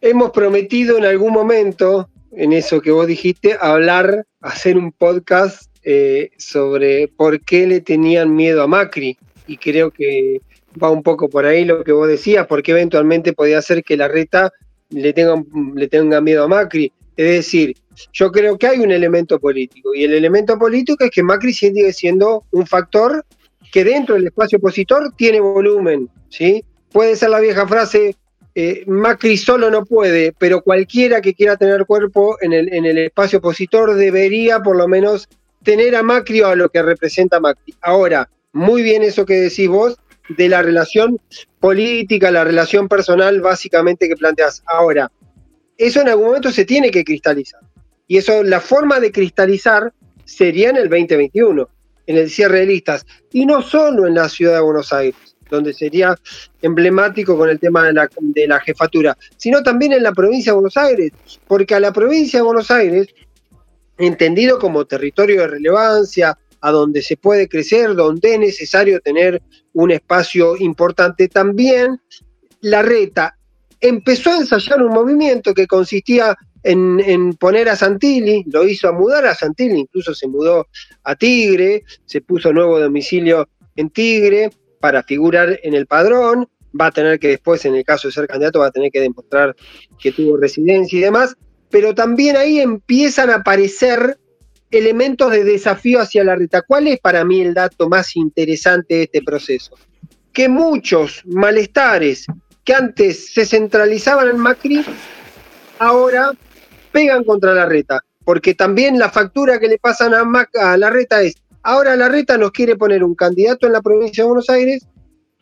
Hemos 0.00 0.30
prometido 0.30 0.96
en 0.96 1.04
algún 1.04 1.32
momento, 1.32 2.08
en 2.32 2.52
eso 2.52 2.80
que 2.80 2.90
vos 2.90 3.06
dijiste, 3.06 3.56
hablar, 3.60 4.26
hacer 4.40 4.76
un 4.76 4.92
podcast 4.92 5.70
eh, 5.82 6.30
sobre 6.36 7.08
por 7.08 7.40
qué 7.40 7.66
le 7.66 7.80
tenían 7.80 8.34
miedo 8.34 8.62
a 8.62 8.66
Macri. 8.66 9.16
Y 9.46 9.56
creo 9.56 9.90
que 9.90 10.40
va 10.82 10.90
un 10.90 11.02
poco 11.02 11.28
por 11.28 11.46
ahí 11.46 11.64
lo 11.64 11.82
que 11.84 11.92
vos 11.92 12.08
decías, 12.08 12.46
porque 12.46 12.72
eventualmente 12.72 13.32
podía 13.32 13.62
ser 13.62 13.82
que 13.82 13.96
la 13.96 14.08
reta 14.08 14.52
le 14.90 15.12
tenga, 15.12 15.42
le 15.74 15.88
tenga 15.88 16.20
miedo 16.20 16.44
a 16.44 16.48
Macri. 16.48 16.92
Es 17.16 17.30
decir, 17.30 17.74
yo 18.12 18.30
creo 18.30 18.58
que 18.58 18.66
hay 18.66 18.78
un 18.78 18.92
elemento 18.92 19.40
político, 19.40 19.94
y 19.94 20.04
el 20.04 20.12
elemento 20.12 20.58
político 20.58 21.04
es 21.04 21.10
que 21.10 21.22
Macri 21.22 21.52
sigue 21.52 21.92
siendo 21.92 22.44
un 22.52 22.66
factor 22.66 23.24
que 23.72 23.84
dentro 23.84 24.14
del 24.14 24.26
espacio 24.26 24.58
opositor 24.58 25.12
tiene 25.16 25.40
volumen, 25.40 26.08
¿sí? 26.28 26.64
Puede 26.92 27.16
ser 27.16 27.30
la 27.30 27.40
vieja 27.40 27.66
frase, 27.66 28.14
eh, 28.60 28.82
Macri 28.88 29.36
solo 29.36 29.70
no 29.70 29.84
puede, 29.84 30.32
pero 30.36 30.62
cualquiera 30.62 31.20
que 31.20 31.32
quiera 31.32 31.56
tener 31.56 31.86
cuerpo 31.86 32.38
en 32.40 32.52
el, 32.52 32.74
en 32.74 32.86
el 32.86 32.98
espacio 32.98 33.38
opositor 33.38 33.94
debería 33.94 34.58
por 34.58 34.76
lo 34.76 34.88
menos 34.88 35.28
tener 35.62 35.94
a 35.94 36.02
Macri 36.02 36.40
o 36.40 36.48
a 36.48 36.56
lo 36.56 36.68
que 36.68 36.82
representa 36.82 37.38
Macri. 37.38 37.76
Ahora, 37.82 38.28
muy 38.52 38.82
bien 38.82 39.04
eso 39.04 39.24
que 39.24 39.34
decís 39.34 39.68
vos 39.68 39.96
de 40.30 40.48
la 40.48 40.60
relación 40.60 41.20
política, 41.60 42.32
la 42.32 42.42
relación 42.42 42.88
personal 42.88 43.40
básicamente 43.40 44.08
que 44.08 44.16
planteas. 44.16 44.64
Ahora, 44.66 45.08
eso 45.76 46.00
en 46.00 46.08
algún 46.08 46.26
momento 46.26 46.50
se 46.50 46.64
tiene 46.64 46.90
que 46.90 47.04
cristalizar. 47.04 47.60
Y 48.08 48.16
eso, 48.16 48.42
la 48.42 48.60
forma 48.60 48.98
de 48.98 49.12
cristalizar 49.12 49.92
sería 50.24 50.70
en 50.70 50.78
el 50.78 50.88
2021, 50.88 51.68
en 52.08 52.16
el 52.16 52.28
cierre 52.28 52.58
de 52.58 52.66
listas. 52.66 53.06
Y 53.30 53.46
no 53.46 53.62
solo 53.62 54.08
en 54.08 54.14
la 54.14 54.28
ciudad 54.28 54.54
de 54.54 54.62
Buenos 54.62 54.92
Aires, 54.92 55.27
donde 55.48 55.72
sería 55.72 56.16
emblemático 56.62 57.36
con 57.36 57.48
el 57.48 57.58
tema 57.58 57.86
de 57.86 57.92
la, 57.92 58.08
de 58.18 58.46
la 58.46 58.60
jefatura, 58.60 59.16
sino 59.36 59.62
también 59.62 59.92
en 59.92 60.02
la 60.02 60.12
provincia 60.12 60.52
de 60.52 60.56
Buenos 60.56 60.76
Aires, 60.76 61.12
porque 61.46 61.74
a 61.74 61.80
la 61.80 61.92
provincia 61.92 62.38
de 62.38 62.44
Buenos 62.44 62.70
Aires 62.70 63.08
entendido 63.98 64.58
como 64.58 64.84
territorio 64.86 65.42
de 65.42 65.48
relevancia, 65.48 66.38
a 66.60 66.70
donde 66.70 67.02
se 67.02 67.16
puede 67.16 67.48
crecer, 67.48 67.94
donde 67.94 68.34
es 68.34 68.40
necesario 68.40 69.00
tener 69.00 69.42
un 69.74 69.90
espacio 69.90 70.56
importante. 70.56 71.28
También 71.28 72.00
la 72.60 72.82
reta 72.82 73.36
empezó 73.80 74.30
a 74.30 74.38
ensayar 74.38 74.82
un 74.82 74.92
movimiento 74.92 75.54
que 75.54 75.66
consistía 75.66 76.36
en, 76.64 77.32
poner 77.34 77.68
a 77.68 77.76
Santilli, 77.76 78.44
lo 78.48 78.66
hizo 78.66 78.88
a 78.88 78.92
mudar 78.92 79.26
a 79.26 79.34
Santilli, 79.34 79.78
incluso 79.78 80.12
se 80.14 80.26
mudó 80.26 80.66
a 81.04 81.14
Tigre, 81.14 81.84
se 82.04 82.20
puso 82.20 82.52
nuevo 82.52 82.80
domicilio 82.80 83.48
en 83.76 83.90
Tigre 83.90 84.50
para 84.80 85.02
figurar 85.02 85.58
en 85.62 85.74
el 85.74 85.86
padrón, 85.86 86.48
va 86.78 86.86
a 86.86 86.90
tener 86.90 87.18
que 87.18 87.28
después, 87.28 87.64
en 87.64 87.74
el 87.74 87.84
caso 87.84 88.08
de 88.08 88.12
ser 88.12 88.26
candidato, 88.26 88.60
va 88.60 88.66
a 88.66 88.70
tener 88.70 88.90
que 88.90 89.00
demostrar 89.00 89.54
que 89.98 90.12
tuvo 90.12 90.36
residencia 90.36 90.98
y 90.98 91.02
demás, 91.02 91.36
pero 91.70 91.94
también 91.94 92.36
ahí 92.36 92.60
empiezan 92.60 93.30
a 93.30 93.36
aparecer 93.36 94.18
elementos 94.70 95.30
de 95.30 95.44
desafío 95.44 96.00
hacia 96.00 96.24
la 96.24 96.36
reta. 96.36 96.62
¿Cuál 96.62 96.88
es 96.88 97.00
para 97.00 97.24
mí 97.24 97.40
el 97.40 97.54
dato 97.54 97.88
más 97.88 98.16
interesante 98.16 98.94
de 98.94 99.02
este 99.04 99.22
proceso? 99.22 99.76
Que 100.32 100.48
muchos 100.48 101.22
malestares 101.26 102.26
que 102.64 102.74
antes 102.74 103.32
se 103.32 103.46
centralizaban 103.46 104.28
en 104.28 104.38
Macri, 104.38 104.84
ahora 105.78 106.32
pegan 106.92 107.24
contra 107.24 107.54
la 107.54 107.66
reta, 107.66 108.04
porque 108.24 108.54
también 108.54 108.98
la 108.98 109.10
factura 109.10 109.58
que 109.58 109.68
le 109.68 109.78
pasan 109.78 110.12
a, 110.12 110.48
a 110.60 110.76
la 110.76 110.90
reta 110.90 111.22
es, 111.22 111.36
ahora 111.62 111.96
la 111.96 112.08
reta 112.08 112.38
nos 112.38 112.52
quiere 112.52 112.76
poner 112.76 113.04
un 113.04 113.14
candidato 113.14 113.66
en 113.66 113.72
la 113.72 113.82
provincia 113.82 114.24
de 114.24 114.28
Buenos 114.28 114.50
Aires 114.50 114.86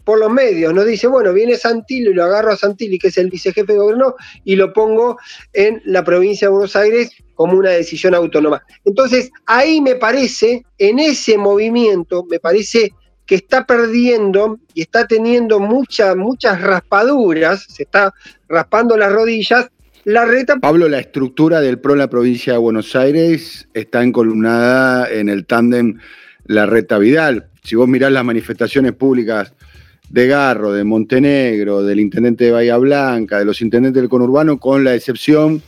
por 0.04 0.20
los 0.20 0.30
medios, 0.30 0.72
nos 0.72 0.86
dice, 0.86 1.08
bueno, 1.08 1.32
viene 1.32 1.56
Santilli, 1.56 2.14
lo 2.14 2.22
agarro 2.22 2.52
a 2.52 2.56
Santilli, 2.56 2.96
que 2.96 3.08
es 3.08 3.18
el 3.18 3.28
vicejefe 3.28 3.72
de 3.72 3.78
gobierno, 3.78 4.14
y 4.44 4.54
lo 4.54 4.72
pongo 4.72 5.18
en 5.52 5.82
la 5.84 6.04
provincia 6.04 6.46
de 6.46 6.52
Buenos 6.52 6.76
Aires 6.76 7.10
como 7.34 7.58
una 7.58 7.70
decisión 7.70 8.14
autónoma. 8.14 8.62
Entonces, 8.84 9.32
ahí 9.46 9.80
me 9.80 9.96
parece, 9.96 10.64
en 10.78 11.00
ese 11.00 11.36
movimiento, 11.36 12.24
me 12.30 12.38
parece 12.38 12.92
que 13.26 13.34
está 13.34 13.66
perdiendo 13.66 14.58
y 14.74 14.82
está 14.82 15.08
teniendo 15.08 15.58
muchas, 15.58 16.14
muchas 16.14 16.62
raspaduras, 16.62 17.66
se 17.68 17.82
está 17.82 18.14
raspando 18.48 18.96
las 18.96 19.12
rodillas, 19.12 19.68
la 20.06 20.24
reta... 20.24 20.56
Pablo, 20.60 20.88
la 20.88 21.00
estructura 21.00 21.60
del 21.60 21.80
PRO 21.80 21.94
en 21.94 21.98
la 21.98 22.08
provincia 22.08 22.52
de 22.52 22.60
Buenos 22.60 22.94
Aires 22.94 23.66
está 23.74 24.04
encolumnada 24.04 25.10
en 25.10 25.28
el 25.28 25.46
tándem 25.46 25.98
La 26.44 26.64
Reta 26.64 26.96
Vidal. 26.98 27.48
Si 27.64 27.74
vos 27.74 27.88
mirás 27.88 28.12
las 28.12 28.24
manifestaciones 28.24 28.92
públicas 28.92 29.52
de 30.08 30.28
Garro, 30.28 30.72
de 30.72 30.84
Montenegro, 30.84 31.82
del 31.82 31.98
intendente 31.98 32.44
de 32.44 32.52
Bahía 32.52 32.76
Blanca, 32.76 33.40
de 33.40 33.46
los 33.46 33.60
intendentes 33.60 34.00
del 34.00 34.08
conurbano, 34.08 34.60
con 34.60 34.84
la 34.84 34.94
excepción 34.94 35.60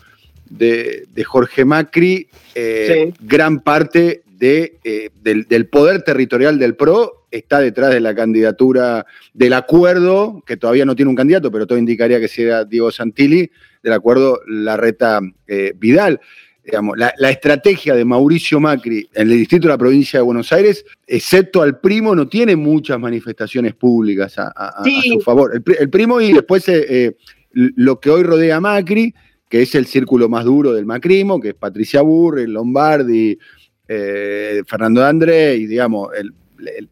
de, 0.48 1.08
Jorge 1.26 1.64
Macri, 1.64 2.28
eh, 2.54 3.12
gran 3.20 3.58
parte 3.58 4.22
de, 4.38 4.78
eh, 4.84 5.10
del, 5.20 5.66
poder 5.66 6.02
territorial 6.02 6.60
del 6.60 6.76
PRO 6.76 7.17
está 7.30 7.60
detrás 7.60 7.90
de 7.90 8.00
la 8.00 8.14
candidatura 8.14 9.06
del 9.34 9.52
acuerdo, 9.52 10.42
que 10.46 10.56
todavía 10.56 10.84
no 10.84 10.96
tiene 10.96 11.10
un 11.10 11.16
candidato, 11.16 11.50
pero 11.50 11.66
todo 11.66 11.78
indicaría 11.78 12.20
que 12.20 12.28
sea 12.28 12.64
Diego 12.64 12.90
Santilli, 12.90 13.50
del 13.82 13.92
acuerdo 13.92 14.40
Larreta 14.46 15.20
eh, 15.46 15.72
Vidal 15.76 16.20
la, 17.16 17.30
estrategia 17.30 17.94
de 17.94 18.04
Mauricio 18.04 18.60
Macri 18.60 19.08
en 19.14 19.30
el 19.30 19.38
distrito 19.38 19.68
de 19.68 19.74
la 19.74 19.78
provincia 19.78 20.18
de 20.18 20.24
Buenos 20.24 20.52
Aires, 20.52 20.84
excepto 21.06 21.62
al 21.62 21.80
primo, 21.80 22.14
no 22.14 22.28
tiene 22.28 22.56
muchas 22.56 22.98
manifestaciones 22.98 23.74
públicas 23.74 24.34
a, 24.38 24.82
su 25.02 25.20
favor. 25.20 25.52
El, 25.54 25.90
primo 25.90 26.20
y 26.20 26.32
después 26.32 26.68
eh, 26.68 26.86
eh, 26.88 27.16
lo 27.52 28.00
que 28.00 28.10
hoy 28.10 28.22
rodea 28.22 28.56
a 28.56 28.60
Macri, 28.60 29.14
que 29.48 29.62
es 29.62 29.74
el 29.74 29.86
círculo 29.86 30.28
más 30.28 30.44
duro 30.44 30.72
del 30.72 30.84
macrismo, 30.84 31.40
que 31.40 31.50
es 31.50 31.54
Patricia 31.54 32.02
Burri, 32.02 32.46
Lombardi, 32.46 33.38
eh, 33.86 34.62
Fernando 34.66 35.00
de 35.00 35.06
André, 35.06 35.56
y 35.56 35.66
digamos, 35.66 36.10
el, 36.16 36.88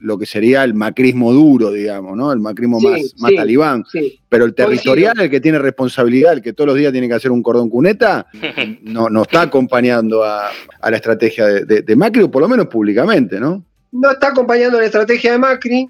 lo 0.00 0.18
que 0.18 0.26
sería 0.26 0.64
el 0.64 0.74
macrismo 0.74 1.32
duro, 1.32 1.72
digamos, 1.72 2.16
¿no? 2.16 2.32
El 2.32 2.40
macrismo 2.40 2.80
más, 2.80 3.00
talibán. 3.34 3.84
Pero 4.28 4.44
el 4.44 4.54
territorial, 4.54 5.18
el 5.20 5.30
que 5.30 5.40
tiene 5.40 5.58
responsabilidad, 5.58 6.34
el 6.34 6.42
que 6.42 6.52
todos 6.52 6.68
los 6.68 6.76
días 6.76 6.92
tiene 6.92 7.08
que 7.08 7.14
hacer 7.14 7.30
un 7.30 7.42
cordón 7.42 7.68
cuneta, 7.68 8.26
no, 8.82 9.08
no 9.08 9.22
está 9.22 9.42
acompañando 9.42 10.22
a, 10.22 10.50
la 10.82 10.96
estrategia 10.96 11.46
de, 11.46 11.82
de, 11.82 11.96
Macri, 11.96 12.22
o 12.22 12.30
por 12.30 12.42
lo 12.42 12.48
menos 12.48 12.66
públicamente, 12.66 13.40
¿no? 13.40 13.64
No 13.92 14.10
está 14.10 14.28
acompañando 14.28 14.78
la 14.78 14.86
estrategia 14.86 15.32
de 15.32 15.38
Macri. 15.38 15.88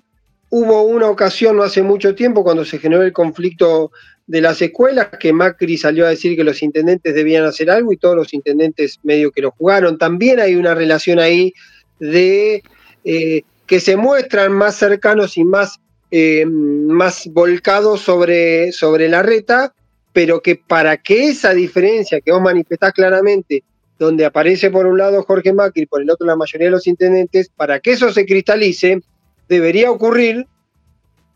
Hubo 0.50 0.82
una 0.84 1.08
ocasión 1.08 1.56
no 1.56 1.62
hace 1.62 1.82
mucho 1.82 2.14
tiempo 2.14 2.42
cuando 2.42 2.64
se 2.64 2.78
generó 2.78 3.02
el 3.02 3.12
conflicto 3.12 3.90
de 4.26 4.40
las 4.40 4.62
escuelas 4.62 5.08
que 5.18 5.32
Macri 5.32 5.76
salió 5.76 6.06
a 6.06 6.10
decir 6.10 6.36
que 6.36 6.44
los 6.44 6.62
intendentes 6.62 7.14
debían 7.14 7.44
hacer 7.44 7.70
algo 7.70 7.92
y 7.92 7.96
todos 7.96 8.14
los 8.14 8.32
intendentes 8.32 8.98
medio 9.02 9.30
que 9.30 9.42
lo 9.42 9.50
jugaron. 9.50 9.98
También 9.98 10.38
hay 10.38 10.54
una 10.54 10.74
relación 10.74 11.18
ahí 11.18 11.52
de 11.98 12.62
eh, 13.04 13.42
que 13.68 13.80
se 13.80 13.96
muestran 13.96 14.52
más 14.52 14.76
cercanos 14.76 15.36
y 15.36 15.44
más, 15.44 15.78
eh, 16.10 16.46
más 16.46 17.28
volcados 17.30 18.00
sobre, 18.00 18.72
sobre 18.72 19.08
la 19.08 19.22
reta, 19.22 19.74
pero 20.12 20.40
que 20.40 20.56
para 20.56 20.96
que 20.96 21.28
esa 21.28 21.52
diferencia 21.52 22.20
que 22.22 22.32
vos 22.32 22.40
manifestás 22.40 22.92
claramente, 22.94 23.62
donde 23.98 24.24
aparece 24.24 24.70
por 24.70 24.86
un 24.86 24.96
lado 24.96 25.22
Jorge 25.22 25.52
Macri 25.52 25.82
y 25.82 25.86
por 25.86 26.00
el 26.00 26.10
otro 26.10 26.26
la 26.26 26.34
mayoría 26.34 26.68
de 26.68 26.70
los 26.72 26.86
intendentes, 26.86 27.50
para 27.54 27.78
que 27.78 27.92
eso 27.92 28.10
se 28.10 28.24
cristalice, 28.24 29.02
debería 29.48 29.90
ocurrir 29.90 30.46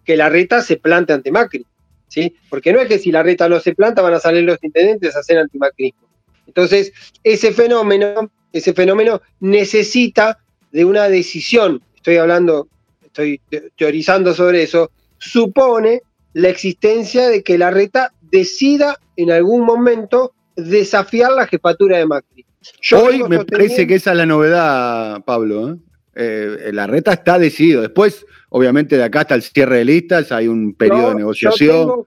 que 0.04 0.16
la 0.16 0.30
reta 0.30 0.62
se 0.62 0.78
plante 0.78 1.12
ante 1.12 1.30
Macri. 1.30 1.66
¿sí? 2.08 2.34
Porque 2.48 2.72
no 2.72 2.80
es 2.80 2.88
que 2.88 2.98
si 2.98 3.12
la 3.12 3.22
reta 3.22 3.46
no 3.46 3.60
se 3.60 3.74
planta 3.74 4.00
van 4.00 4.14
a 4.14 4.20
salir 4.20 4.44
los 4.44 4.58
intendentes 4.62 5.14
a 5.14 5.20
hacer 5.20 5.36
antimacrismo. 5.36 6.08
Entonces, 6.46 6.92
ese 7.22 7.52
fenómeno, 7.52 8.30
ese 8.54 8.72
fenómeno 8.72 9.20
necesita 9.38 10.38
de 10.70 10.86
una 10.86 11.10
decisión 11.10 11.82
estoy 12.02 12.16
hablando, 12.16 12.66
estoy 13.00 13.40
teorizando 13.76 14.34
sobre 14.34 14.64
eso, 14.64 14.90
supone 15.18 16.02
la 16.32 16.48
existencia 16.48 17.28
de 17.28 17.44
que 17.44 17.56
la 17.56 17.70
reta 17.70 18.12
decida 18.20 18.96
en 19.16 19.30
algún 19.30 19.64
momento 19.64 20.32
desafiar 20.56 21.30
la 21.30 21.46
jefatura 21.46 21.98
de 21.98 22.06
Macri. 22.06 22.44
Hoy 22.92 23.22
me 23.28 23.44
parece 23.44 23.86
que 23.86 23.94
esa 23.94 24.10
es 24.10 24.16
la 24.16 24.26
novedad, 24.26 25.22
Pablo. 25.24 25.70
¿eh? 25.70 25.76
Eh, 26.14 26.70
la 26.72 26.88
reta 26.88 27.12
está 27.12 27.38
decidido. 27.38 27.82
Después, 27.82 28.26
obviamente, 28.48 28.96
de 28.96 29.04
acá 29.04 29.20
hasta 29.20 29.36
el 29.36 29.42
cierre 29.42 29.78
de 29.78 29.84
listas 29.84 30.32
hay 30.32 30.48
un 30.48 30.74
periodo 30.74 31.10
de 31.10 31.14
negociación. 31.16 32.04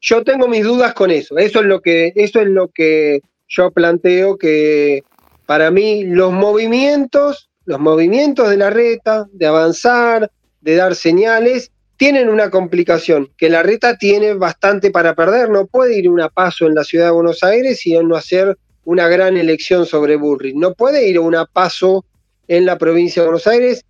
Yo 0.00 0.24
tengo, 0.24 0.48
mis 0.48 0.64
dudas 0.64 0.94
con 0.94 1.10
eso. 1.10 1.36
Eso 1.36 1.60
es 1.60 1.66
lo 1.66 1.80
que, 1.80 2.12
eso 2.16 2.40
es 2.40 2.48
lo 2.48 2.68
que 2.68 3.20
yo 3.46 3.70
planteo 3.70 4.38
que 4.38 5.02
para 5.44 5.70
mí 5.70 6.04
los 6.04 6.32
movimientos 6.32 7.50
los 7.64 7.80
movimientos 7.80 8.48
de 8.50 8.56
la 8.56 8.70
reta, 8.70 9.26
de 9.32 9.46
avanzar, 9.46 10.30
de 10.60 10.74
dar 10.76 10.94
señales, 10.94 11.70
tienen 11.96 12.28
una 12.28 12.50
complicación, 12.50 13.30
que 13.36 13.48
la 13.48 13.62
reta 13.62 13.96
tiene 13.96 14.34
bastante 14.34 14.90
para 14.90 15.14
perder, 15.14 15.50
no 15.50 15.66
puede 15.66 15.96
ir 15.96 16.08
una 16.08 16.28
paso 16.28 16.66
en 16.66 16.74
la 16.74 16.84
ciudad 16.84 17.06
de 17.06 17.12
Buenos 17.12 17.42
Aires 17.42 17.86
y 17.86 17.96
no 17.98 18.16
hacer 18.16 18.58
una 18.84 19.08
gran 19.08 19.36
elección 19.36 19.86
sobre 19.86 20.16
Burri, 20.16 20.54
no 20.54 20.74
puede 20.74 21.08
ir 21.08 21.18
una 21.20 21.46
paso 21.46 22.04
en 22.48 22.66
la 22.66 22.76
provincia 22.78 23.22
de 23.22 23.28
Buenos 23.28 23.46
Aires, 23.46 23.84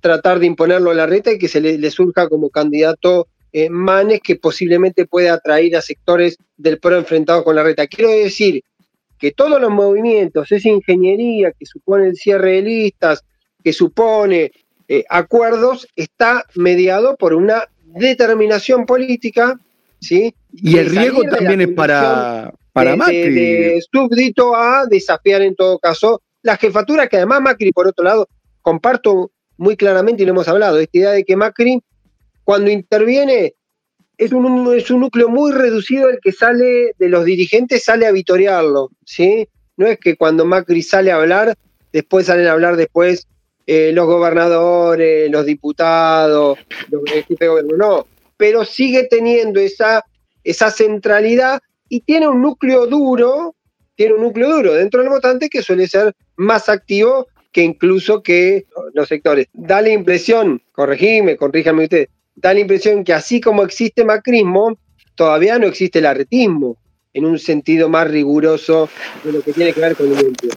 tratar 0.00 0.38
de 0.38 0.46
imponerlo 0.46 0.90
a 0.90 0.94
la 0.94 1.06
reta 1.06 1.32
y 1.32 1.38
que 1.38 1.48
se 1.48 1.60
le, 1.60 1.90
surja 1.90 2.28
como 2.28 2.50
candidato 2.50 3.28
eh, 3.52 3.68
Manes 3.68 4.20
que 4.22 4.36
posiblemente 4.36 5.06
pueda 5.06 5.34
atraer 5.34 5.76
a 5.76 5.82
sectores 5.82 6.38
del 6.56 6.78
PRO 6.78 6.96
enfrentado 6.96 7.44
con 7.44 7.56
la 7.56 7.62
reta. 7.62 7.86
Quiero 7.86 8.10
decir 8.10 8.62
que 9.20 9.32
todos 9.32 9.60
los 9.60 9.70
movimientos, 9.70 10.50
esa 10.50 10.68
ingeniería 10.68 11.52
que 11.52 11.66
supone 11.66 12.08
el 12.08 12.16
cierre 12.16 12.52
de 12.52 12.62
listas, 12.62 13.22
que 13.62 13.72
supone 13.74 14.50
eh, 14.88 15.04
acuerdos, 15.08 15.86
está 15.94 16.44
mediado 16.54 17.16
por 17.16 17.34
una 17.34 17.68
determinación 17.84 18.86
política, 18.86 19.60
¿sí? 20.00 20.34
Y 20.52 20.78
el 20.78 20.86
riesgo 20.86 21.22
también 21.24 21.60
es 21.60 21.68
para, 21.68 22.52
para 22.72 22.96
Macri. 22.96 23.78
súbdito 23.92 24.56
a 24.56 24.86
desafiar 24.86 25.42
en 25.42 25.54
todo 25.54 25.78
caso 25.78 26.22
la 26.42 26.56
jefatura, 26.56 27.06
que 27.06 27.18
además 27.18 27.42
Macri, 27.42 27.72
por 27.72 27.86
otro 27.86 28.04
lado, 28.04 28.26
comparto 28.62 29.32
muy 29.58 29.76
claramente 29.76 30.22
y 30.22 30.26
lo 30.26 30.32
hemos 30.32 30.48
hablado, 30.48 30.78
esta 30.78 30.96
idea 30.96 31.10
de 31.10 31.24
que 31.24 31.36
Macri, 31.36 31.82
cuando 32.42 32.70
interviene, 32.70 33.52
es 34.20 34.32
un, 34.32 34.76
es 34.76 34.90
un 34.90 35.00
núcleo 35.00 35.30
muy 35.30 35.50
reducido 35.50 36.10
el 36.10 36.20
que 36.20 36.30
sale 36.30 36.94
de 36.98 37.08
los 37.08 37.24
dirigentes, 37.24 37.84
sale 37.84 38.06
a 38.06 38.12
vitorearlo, 38.12 38.90
¿sí? 39.02 39.48
No 39.78 39.86
es 39.86 39.98
que 39.98 40.16
cuando 40.16 40.44
Macri 40.44 40.82
sale 40.82 41.10
a 41.10 41.16
hablar, 41.16 41.56
después 41.90 42.26
salen 42.26 42.46
a 42.46 42.52
hablar 42.52 42.76
después 42.76 43.26
eh, 43.66 43.92
los 43.94 44.04
gobernadores, 44.04 45.30
los 45.30 45.46
diputados, 45.46 46.58
los 46.90 47.02
jefes 47.06 47.38
de 47.38 47.48
gobierno, 47.48 47.76
no, 47.78 48.06
pero 48.36 48.66
sigue 48.66 49.04
teniendo 49.04 49.58
esa, 49.58 50.04
esa 50.44 50.70
centralidad 50.70 51.62
y 51.88 52.00
tiene 52.00 52.28
un 52.28 52.42
núcleo 52.42 52.86
duro, 52.86 53.54
tiene 53.94 54.16
un 54.16 54.20
núcleo 54.20 54.54
duro 54.54 54.74
dentro 54.74 55.00
del 55.00 55.08
votante 55.08 55.48
que 55.48 55.62
suele 55.62 55.88
ser 55.88 56.14
más 56.36 56.68
activo 56.68 57.26
que 57.52 57.62
incluso 57.62 58.22
que 58.22 58.66
los 58.92 59.08
sectores. 59.08 59.46
Da 59.54 59.80
la 59.80 59.88
impresión, 59.88 60.60
corregime, 60.72 61.38
corríjame 61.38 61.84
usted, 61.84 62.08
da 62.40 62.54
la 62.54 62.60
impresión 62.60 63.04
que 63.04 63.12
así 63.12 63.40
como 63.40 63.62
existe 63.62 64.04
macrismo, 64.04 64.78
todavía 65.14 65.58
no 65.58 65.66
existe 65.66 65.98
el 65.98 66.06
arretismo, 66.06 66.76
en 67.12 67.24
un 67.24 67.38
sentido 67.38 67.88
más 67.88 68.08
riguroso 68.08 68.88
de 69.24 69.32
lo 69.32 69.42
que 69.42 69.52
tiene 69.52 69.72
que 69.72 69.80
ver 69.80 69.96
con 69.96 70.06
el 70.06 70.26
empleo. 70.26 70.52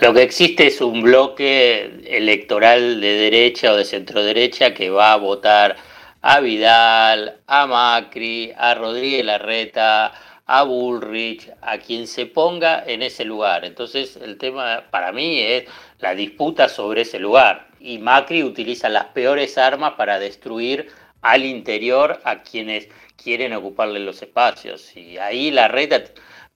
Lo 0.00 0.12
que 0.12 0.22
existe 0.22 0.66
es 0.66 0.80
un 0.80 1.02
bloque 1.02 2.02
electoral 2.04 3.00
de 3.00 3.12
derecha 3.14 3.72
o 3.72 3.76
de 3.76 3.84
centro 3.84 4.22
derecha 4.22 4.74
que 4.74 4.90
va 4.90 5.12
a 5.12 5.16
votar 5.16 5.76
a 6.20 6.40
Vidal, 6.40 7.40
a 7.46 7.66
Macri, 7.66 8.52
a 8.56 8.74
Rodríguez 8.74 9.24
Larreta, 9.24 10.12
a 10.44 10.62
Bullrich, 10.64 11.50
a 11.62 11.78
quien 11.78 12.06
se 12.06 12.26
ponga 12.26 12.84
en 12.86 13.02
ese 13.02 13.24
lugar. 13.24 13.64
Entonces 13.64 14.16
el 14.16 14.38
tema 14.38 14.84
para 14.90 15.12
mí 15.12 15.40
es 15.40 15.64
la 15.98 16.14
disputa 16.14 16.68
sobre 16.68 17.02
ese 17.02 17.18
lugar. 17.18 17.68
Y 17.80 17.98
Macri 17.98 18.42
utiliza 18.44 18.88
las 18.88 19.06
peores 19.06 19.56
armas 19.56 19.94
para 19.94 20.18
destruir 20.18 20.88
al 21.26 21.44
interior 21.44 22.20
a 22.24 22.42
quienes 22.42 22.88
quieren 23.20 23.52
ocuparle 23.52 23.98
los 23.98 24.22
espacios. 24.22 24.96
Y 24.96 25.18
ahí 25.18 25.50
la 25.50 25.66
reta, 25.66 26.04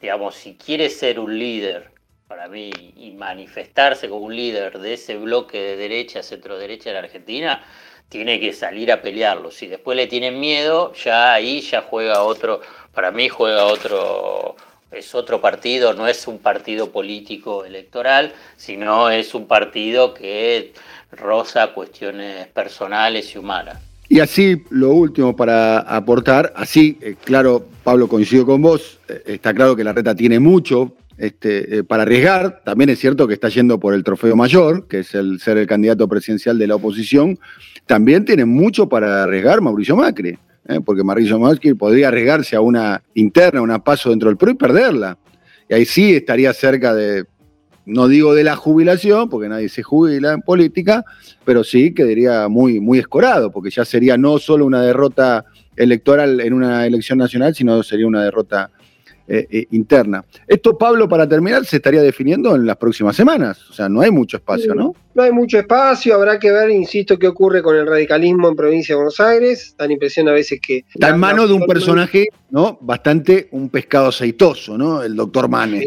digamos, 0.01 0.37
si 0.37 0.55
quiere 0.55 0.89
ser 0.91 1.19
un 1.19 1.37
líder, 1.39 1.91
para 2.29 2.47
mí, 2.47 2.71
y 2.97 3.11
manifestarse 3.11 4.09
como 4.09 4.27
un 4.27 4.37
líder 4.37 4.79
de 4.79 4.95
ese 4.95 5.17
bloque 5.17 5.59
de 5.59 5.77
derecha, 5.77 6.23
centro-derecha 6.23 6.91
en 6.91 6.97
Argentina, 6.97 7.65
tiene 8.09 8.39
que 8.39 8.53
salir 8.53 8.93
a 8.93 9.03
pelearlo. 9.03 9.51
Si 9.51 9.67
después 9.67 9.97
le 9.97 10.07
tienen 10.07 10.39
miedo, 10.39 10.93
ya 10.95 11.33
ahí 11.33 11.61
ya 11.61 11.83
juega 11.83 12.23
otro, 12.23 12.61
para 12.95 13.11
mí 13.11 13.29
juega 13.29 13.65
otro, 13.65 14.55
es 14.93 15.13
otro 15.17 15.41
partido, 15.41 15.95
no 15.95 16.07
es 16.07 16.29
un 16.29 16.39
partido 16.39 16.93
político 16.93 17.65
electoral, 17.65 18.33
sino 18.57 19.11
es 19.11 19.35
un 19.35 19.49
partido 19.49 20.15
que 20.15 20.73
roza 21.11 21.73
cuestiones 21.73 22.47
personales 22.49 23.35
y 23.35 23.39
humanas. 23.39 23.90
Y 24.13 24.19
así, 24.19 24.65
lo 24.71 24.93
último 24.93 25.37
para 25.37 25.79
aportar, 25.79 26.53
así, 26.57 26.99
eh, 27.01 27.15
claro, 27.23 27.69
Pablo, 27.85 28.09
coincido 28.09 28.45
con 28.45 28.61
vos, 28.61 28.99
eh, 29.09 29.23
está 29.27 29.55
claro 29.55 29.77
que 29.77 29.85
la 29.85 29.93
reta 29.93 30.17
tiene 30.17 30.41
mucho 30.41 30.97
este, 31.17 31.79
eh, 31.79 31.85
para 31.85 32.03
arriesgar, 32.03 32.61
también 32.65 32.91
es 32.91 32.99
cierto 32.99 33.29
que 33.29 33.35
está 33.35 33.49
yendo 33.51 33.79
por 33.79 33.95
el 33.95 34.03
trofeo 34.03 34.35
mayor, 34.35 34.89
que 34.89 34.99
es 34.99 35.15
el 35.15 35.39
ser 35.39 35.59
el 35.59 35.69
candidato 35.69 36.09
presidencial 36.09 36.59
de 36.59 36.67
la 36.67 36.75
oposición, 36.75 37.39
también 37.87 38.25
tiene 38.25 38.45
mucho 38.45 38.89
para 38.89 39.23
arriesgar 39.23 39.61
Mauricio 39.61 39.95
Macri, 39.95 40.37
porque 40.85 41.05
Mauricio 41.05 41.39
Macri 41.39 41.75
podría 41.75 42.09
arriesgarse 42.09 42.57
a 42.57 42.61
una 42.61 43.01
interna, 43.15 43.63
una 43.63 43.79
paso 43.79 44.11
dentro 44.11 44.29
del 44.29 44.37
PRO 44.37 44.51
y 44.51 44.55
perderla. 44.55 45.19
Y 45.69 45.75
ahí 45.75 45.85
sí 45.85 46.17
estaría 46.17 46.53
cerca 46.53 46.95
de 46.95 47.27
no 47.91 48.09
digo 48.09 48.35
de 48.35 48.45
la 48.45 48.57
jubilación, 48.57 49.29
porque 49.29 49.49
nadie 49.49 49.69
se 49.69 49.83
jubila 49.83 50.33
en 50.33 50.43
política, 50.43 51.05
pero 51.45 51.65
sí 51.65 51.93
quedaría 51.93 52.49
muy, 52.49 52.81
muy 52.81 52.99
escorado, 52.99 53.51
porque 53.51 53.71
ya 53.71 53.85
sería 53.85 54.17
no 54.17 54.39
solo 54.39 54.65
una 54.65 54.83
derrota 54.83 55.45
electoral 55.77 56.41
en 56.41 56.53
una 56.53 56.87
elección 56.87 57.19
nacional, 57.19 57.55
sino 57.55 57.83
sería 57.83 58.07
una 58.07 58.23
derrota 58.23 58.71
eh, 59.27 59.47
eh, 59.51 59.67
interna. 59.71 60.25
Esto, 60.47 60.77
Pablo, 60.77 61.09
para 61.09 61.29
terminar, 61.29 61.65
se 61.65 61.77
estaría 61.77 62.03
definiendo 62.03 62.55
en 62.55 62.67
las 62.67 62.77
próximas 62.77 63.15
semanas. 63.15 63.69
O 63.71 63.73
sea, 63.73 63.89
no 63.89 64.01
hay 64.01 64.11
mucho 64.11 64.37
espacio, 64.37 64.75
¿no? 64.75 64.95
No 65.13 65.23
hay 65.25 65.33
mucho 65.33 65.59
espacio, 65.59 66.15
habrá 66.15 66.39
que 66.39 66.53
ver, 66.53 66.71
insisto, 66.71 67.19
qué 67.19 67.27
ocurre 67.27 67.63
con 67.63 67.77
el 67.77 67.87
radicalismo 67.87 68.49
en 68.49 68.57
provincia 68.57 68.95
de 68.95 68.97
Buenos 68.97 69.19
Aires. 69.21 69.75
Da 69.77 69.87
la 69.87 69.93
impresión 69.93 70.29
a 70.29 70.33
veces 70.33 70.61
que. 70.61 70.85
Está 70.95 71.09
en 71.09 71.19
manos 71.19 71.49
de 71.49 71.55
un 71.55 71.67
personaje, 71.67 72.29
¿no? 72.51 72.79
Bastante 72.81 73.49
un 73.51 73.69
pescado 73.71 74.09
aceitoso, 74.09 74.79
¿no? 74.79 75.03
El 75.03 75.17
doctor 75.17 75.49
Mane. 75.49 75.85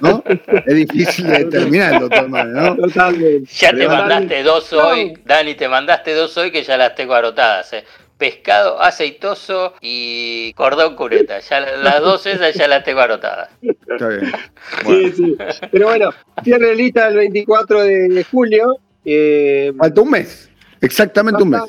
¿No? 0.00 0.22
Es 0.66 0.74
difícil 0.74 1.26
de 1.26 1.38
determinar 1.44 1.94
el 1.94 2.00
doctor 2.00 2.28
Mane, 2.28 2.52
¿no? 2.52 2.76
Totalmente. 2.76 3.50
Ya 3.52 3.72
te 3.72 3.88
mandaste 3.88 4.42
dos 4.42 4.72
hoy, 4.72 5.14
Dani, 5.24 5.54
te 5.54 5.68
mandaste 5.68 6.14
dos 6.14 6.36
hoy 6.36 6.50
que 6.50 6.62
ya 6.62 6.76
las 6.76 6.94
tengo 6.94 7.14
arotadas, 7.14 7.72
¿eh? 7.72 7.84
Pescado 8.22 8.80
aceitoso 8.80 9.74
y 9.80 10.52
cordón 10.52 10.94
cureta. 10.94 11.40
Ya 11.40 11.58
las 11.58 12.00
dos 12.00 12.24
esas 12.24 12.54
ya 12.54 12.68
las 12.68 12.84
tengo 12.84 13.00
anotadas. 13.00 13.48
Está 13.60 14.06
bien. 14.06 14.32
Sí, 14.86 15.12
sí. 15.16 15.36
Pero 15.72 15.88
bueno, 15.88 16.10
cierre 16.44 16.76
lista 16.76 17.08
el 17.08 17.16
24 17.16 17.82
de 17.82 18.24
julio. 18.30 18.76
Eh, 19.04 19.72
Falta 19.76 20.00
un 20.02 20.10
mes. 20.10 20.48
Exactamente 20.80 21.42
un 21.42 21.50
mes. 21.50 21.62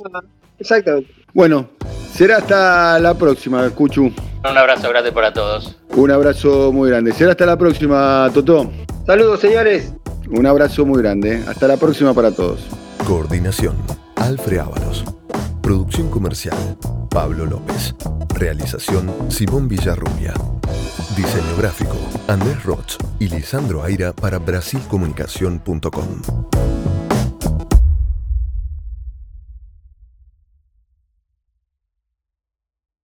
Exactamente. 0.59 1.11
Bueno, 1.33 1.71
será 2.11 2.37
hasta 2.37 2.99
la 2.99 3.15
próxima, 3.15 3.67
Cuchu. 3.71 4.13
Un 4.47 4.57
abrazo 4.57 4.89
grande 4.89 5.11
para 5.11 5.33
todos. 5.33 5.75
Un 5.89 6.11
abrazo 6.11 6.71
muy 6.71 6.91
grande. 6.91 7.13
Será 7.13 7.31
hasta 7.31 7.47
la 7.47 7.57
próxima, 7.57 8.29
Totó. 8.31 8.71
Saludos, 9.07 9.39
señores. 9.39 9.91
Un 10.29 10.45
abrazo 10.45 10.85
muy 10.85 11.01
grande. 11.01 11.43
Hasta 11.47 11.67
la 11.67 11.77
próxima 11.77 12.13
para 12.13 12.29
todos. 12.29 12.67
Coordinación. 13.07 13.75
Alfred 14.17 14.59
Ábalos. 14.59 15.03
Producción 15.63 16.09
comercial. 16.09 16.57
Pablo 17.09 17.45
López. 17.45 17.95
Realización. 18.35 19.09
Simón 19.29 19.69
Villarrubia. 19.69 20.33
Diseño 21.15 21.55
gráfico. 21.57 21.95
Andrés 22.27 22.65
Roch 22.65 22.97
y 23.17 23.29
Lisandro 23.29 23.81
Aira 23.81 24.11
para 24.11 24.39
Brasilcomunicación.com. 24.39 26.82